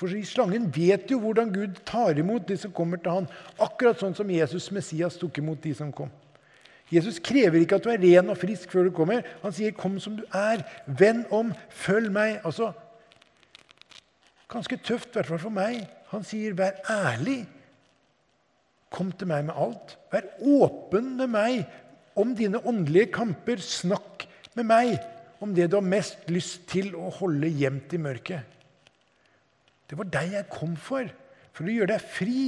For 0.00 0.08
slangen 0.24 0.70
vet 0.72 1.10
jo 1.12 1.18
hvordan 1.20 1.52
Gud 1.52 1.82
tar 1.84 2.16
imot 2.16 2.46
de 2.48 2.56
som 2.56 2.72
kommer 2.72 2.96
til 3.02 3.18
han, 3.18 3.26
akkurat 3.60 4.00
sånn 4.00 4.16
som 4.16 4.30
Jesus 4.32 4.70
Messias 4.72 5.18
tok 5.20 5.42
imot 5.42 5.60
de 5.60 5.74
som 5.76 5.90
kom. 5.92 6.08
Jesus 6.90 7.20
krever 7.22 7.60
ikke 7.60 7.76
at 7.76 7.84
du 7.84 7.90
er 7.92 8.00
ren 8.00 8.32
og 8.32 8.38
frisk 8.40 8.72
før 8.72 8.88
du 8.88 8.94
kommer. 8.96 9.22
Han 9.44 9.52
sier 9.52 9.70
'kom 9.70 10.00
som 10.00 10.16
du 10.16 10.24
er'. 10.34 10.64
Vend 10.86 11.26
om, 11.30 11.52
følg 11.68 12.10
meg. 12.10 12.40
Altså, 12.44 12.72
Ganske 14.50 14.76
tøft, 14.76 15.08
i 15.08 15.12
hvert 15.12 15.26
fall 15.26 15.38
for 15.38 15.50
meg. 15.50 15.86
Han 16.10 16.24
sier 16.24 16.54
'vær 16.54 16.80
ærlig'. 16.90 17.46
Kom 18.90 19.12
til 19.12 19.28
meg 19.28 19.44
med 19.44 19.54
alt. 19.56 19.98
Vær 20.12 20.22
åpen 20.42 21.16
med 21.16 21.26
meg 21.26 21.66
om 22.16 22.34
dine 22.34 22.66
åndelige 22.66 23.12
kamper. 23.12 23.56
Snakk 23.56 24.26
med 24.54 24.64
meg 24.64 24.98
om 25.40 25.54
det 25.54 25.70
du 25.70 25.76
har 25.76 25.86
mest 25.86 26.28
lyst 26.28 26.66
til 26.68 26.96
å 26.96 27.10
holde 27.10 27.46
gjemt 27.46 27.92
i 27.92 27.96
mørket. 27.96 28.42
Det 29.90 29.98
var 29.98 30.06
deg 30.14 30.36
jeg 30.36 30.50
kom 30.52 30.76
for, 30.78 31.08
for 31.50 31.66
å 31.66 31.74
gjøre 31.74 31.96
deg 31.96 32.04
fri. 32.14 32.42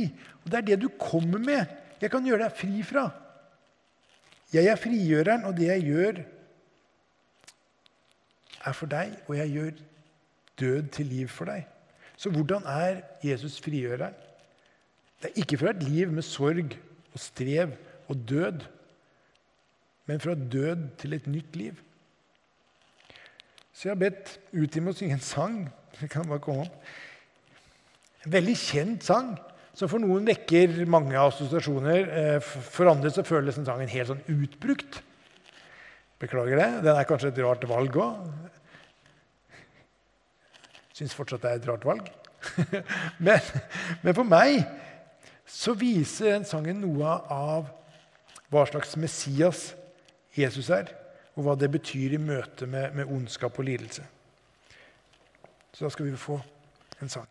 Og 0.45 0.53
det 0.53 0.61
er 0.61 0.69
det 0.71 0.79
du 0.85 0.89
kommer 1.01 1.43
med. 1.43 1.75
Jeg 2.03 2.13
kan 2.13 2.27
gjøre 2.27 2.47
deg 2.47 2.55
fri 2.59 2.85
fra. 2.87 3.09
Jeg 4.53 4.69
er 4.69 4.79
frigjøreren, 4.79 5.47
og 5.49 5.57
det 5.57 5.71
jeg 5.71 5.87
gjør, 5.89 6.23
er 8.63 8.77
for 8.79 8.91
deg, 8.91 9.15
og 9.27 9.37
jeg 9.39 9.55
gjør 9.57 9.79
død 10.61 10.91
til 10.95 11.09
liv 11.11 11.31
for 11.33 11.51
deg. 11.51 11.65
Så 12.21 12.31
hvordan 12.31 12.67
er 12.69 13.01
Jesus 13.25 13.59
frigjøreren? 13.65 14.15
Det 15.23 15.31
er 15.31 15.41
ikke 15.43 15.59
fra 15.59 15.73
et 15.73 15.83
liv 15.83 16.13
med 16.13 16.23
sorg 16.27 16.77
og 17.15 17.21
strev 17.21 17.73
og 18.11 18.29
død, 18.29 18.63
men 20.07 20.21
fra 20.21 20.35
død 20.35 20.85
til 20.99 21.17
et 21.17 21.27
nytt 21.27 21.57
liv. 21.57 21.79
Så 23.73 23.89
jeg 23.89 23.97
har 23.97 24.03
bedt 24.03 24.37
Utim 24.53 24.91
å 24.91 24.95
synge 24.95 25.17
en 25.17 25.25
sang. 25.25 25.57
Det 25.97 26.11
kan 26.13 26.29
bare 26.29 26.43
komme 26.43 26.67
opp. 26.67 26.77
En 28.23 28.35
veldig 28.37 28.55
kjent 28.59 29.07
sang 29.07 29.33
som 29.77 29.89
for 29.89 30.03
noen 30.03 30.27
vekker 30.29 30.83
mange 30.91 31.17
assosiasjoner. 31.19 32.11
Eh, 32.21 32.39
for 32.43 32.91
andre 32.91 33.13
så 33.13 33.25
føles 33.27 33.57
den 33.59 33.67
sangen 33.69 33.91
helt 33.91 34.11
sånn 34.11 34.25
utbrukt. 34.31 35.01
Beklager 36.23 36.61
det. 36.61 36.71
Den 36.87 36.99
er 36.99 37.09
kanskje 37.09 37.33
et 37.33 37.43
rart 37.43 37.65
valg 37.71 37.97
òg. 37.99 38.27
Syns 40.93 41.17
fortsatt 41.17 41.43
det 41.43 41.51
er 41.51 41.63
et 41.63 41.71
rart 41.71 41.87
valg. 41.89 42.11
men, 43.25 43.53
men, 44.03 44.15
for 44.15 44.27
meg 44.27 44.61
så 45.49 45.75
viser 45.79 46.35
den 46.35 46.47
sangen 46.49 46.83
noe 46.83 47.17
av 47.33 47.71
hva 48.53 48.65
slags 48.69 48.97
Messias 49.01 49.71
Jesus 50.37 50.69
er, 50.75 50.91
og 51.37 51.47
hva 51.47 51.55
det 51.57 51.71
betyr 51.73 52.17
i 52.17 52.21
møte 52.21 52.69
med, 52.69 52.93
med 52.97 53.09
ondskap 53.09 53.57
og 53.59 53.69
lidelse. 53.69 54.05
Så 55.73 55.87
da 55.87 55.93
skal 55.93 56.11
vi 56.11 56.19
få 56.21 56.37
en 57.01 57.13
sang. 57.13 57.29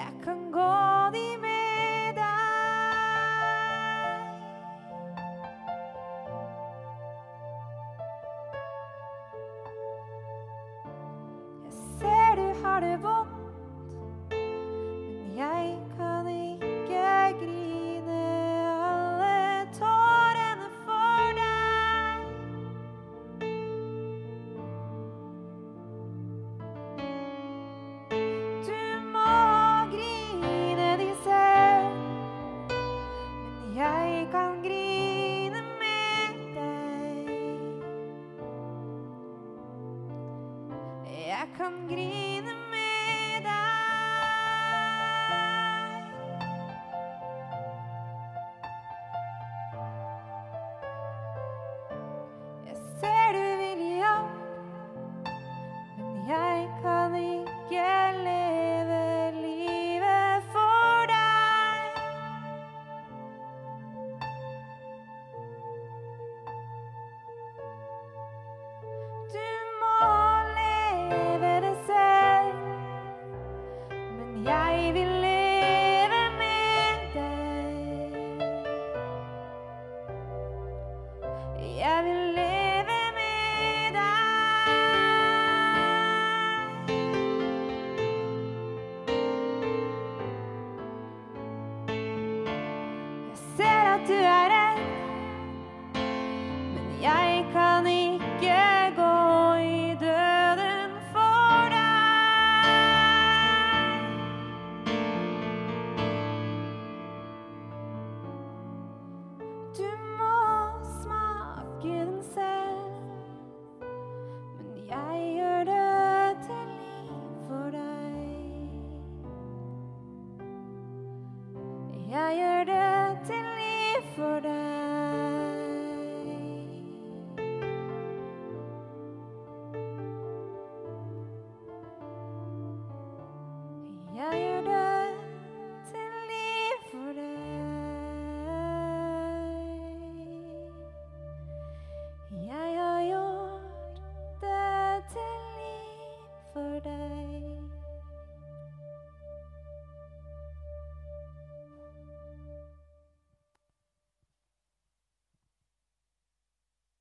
Jeg 0.00 0.12
kan 0.24 0.52
gå 0.52 0.79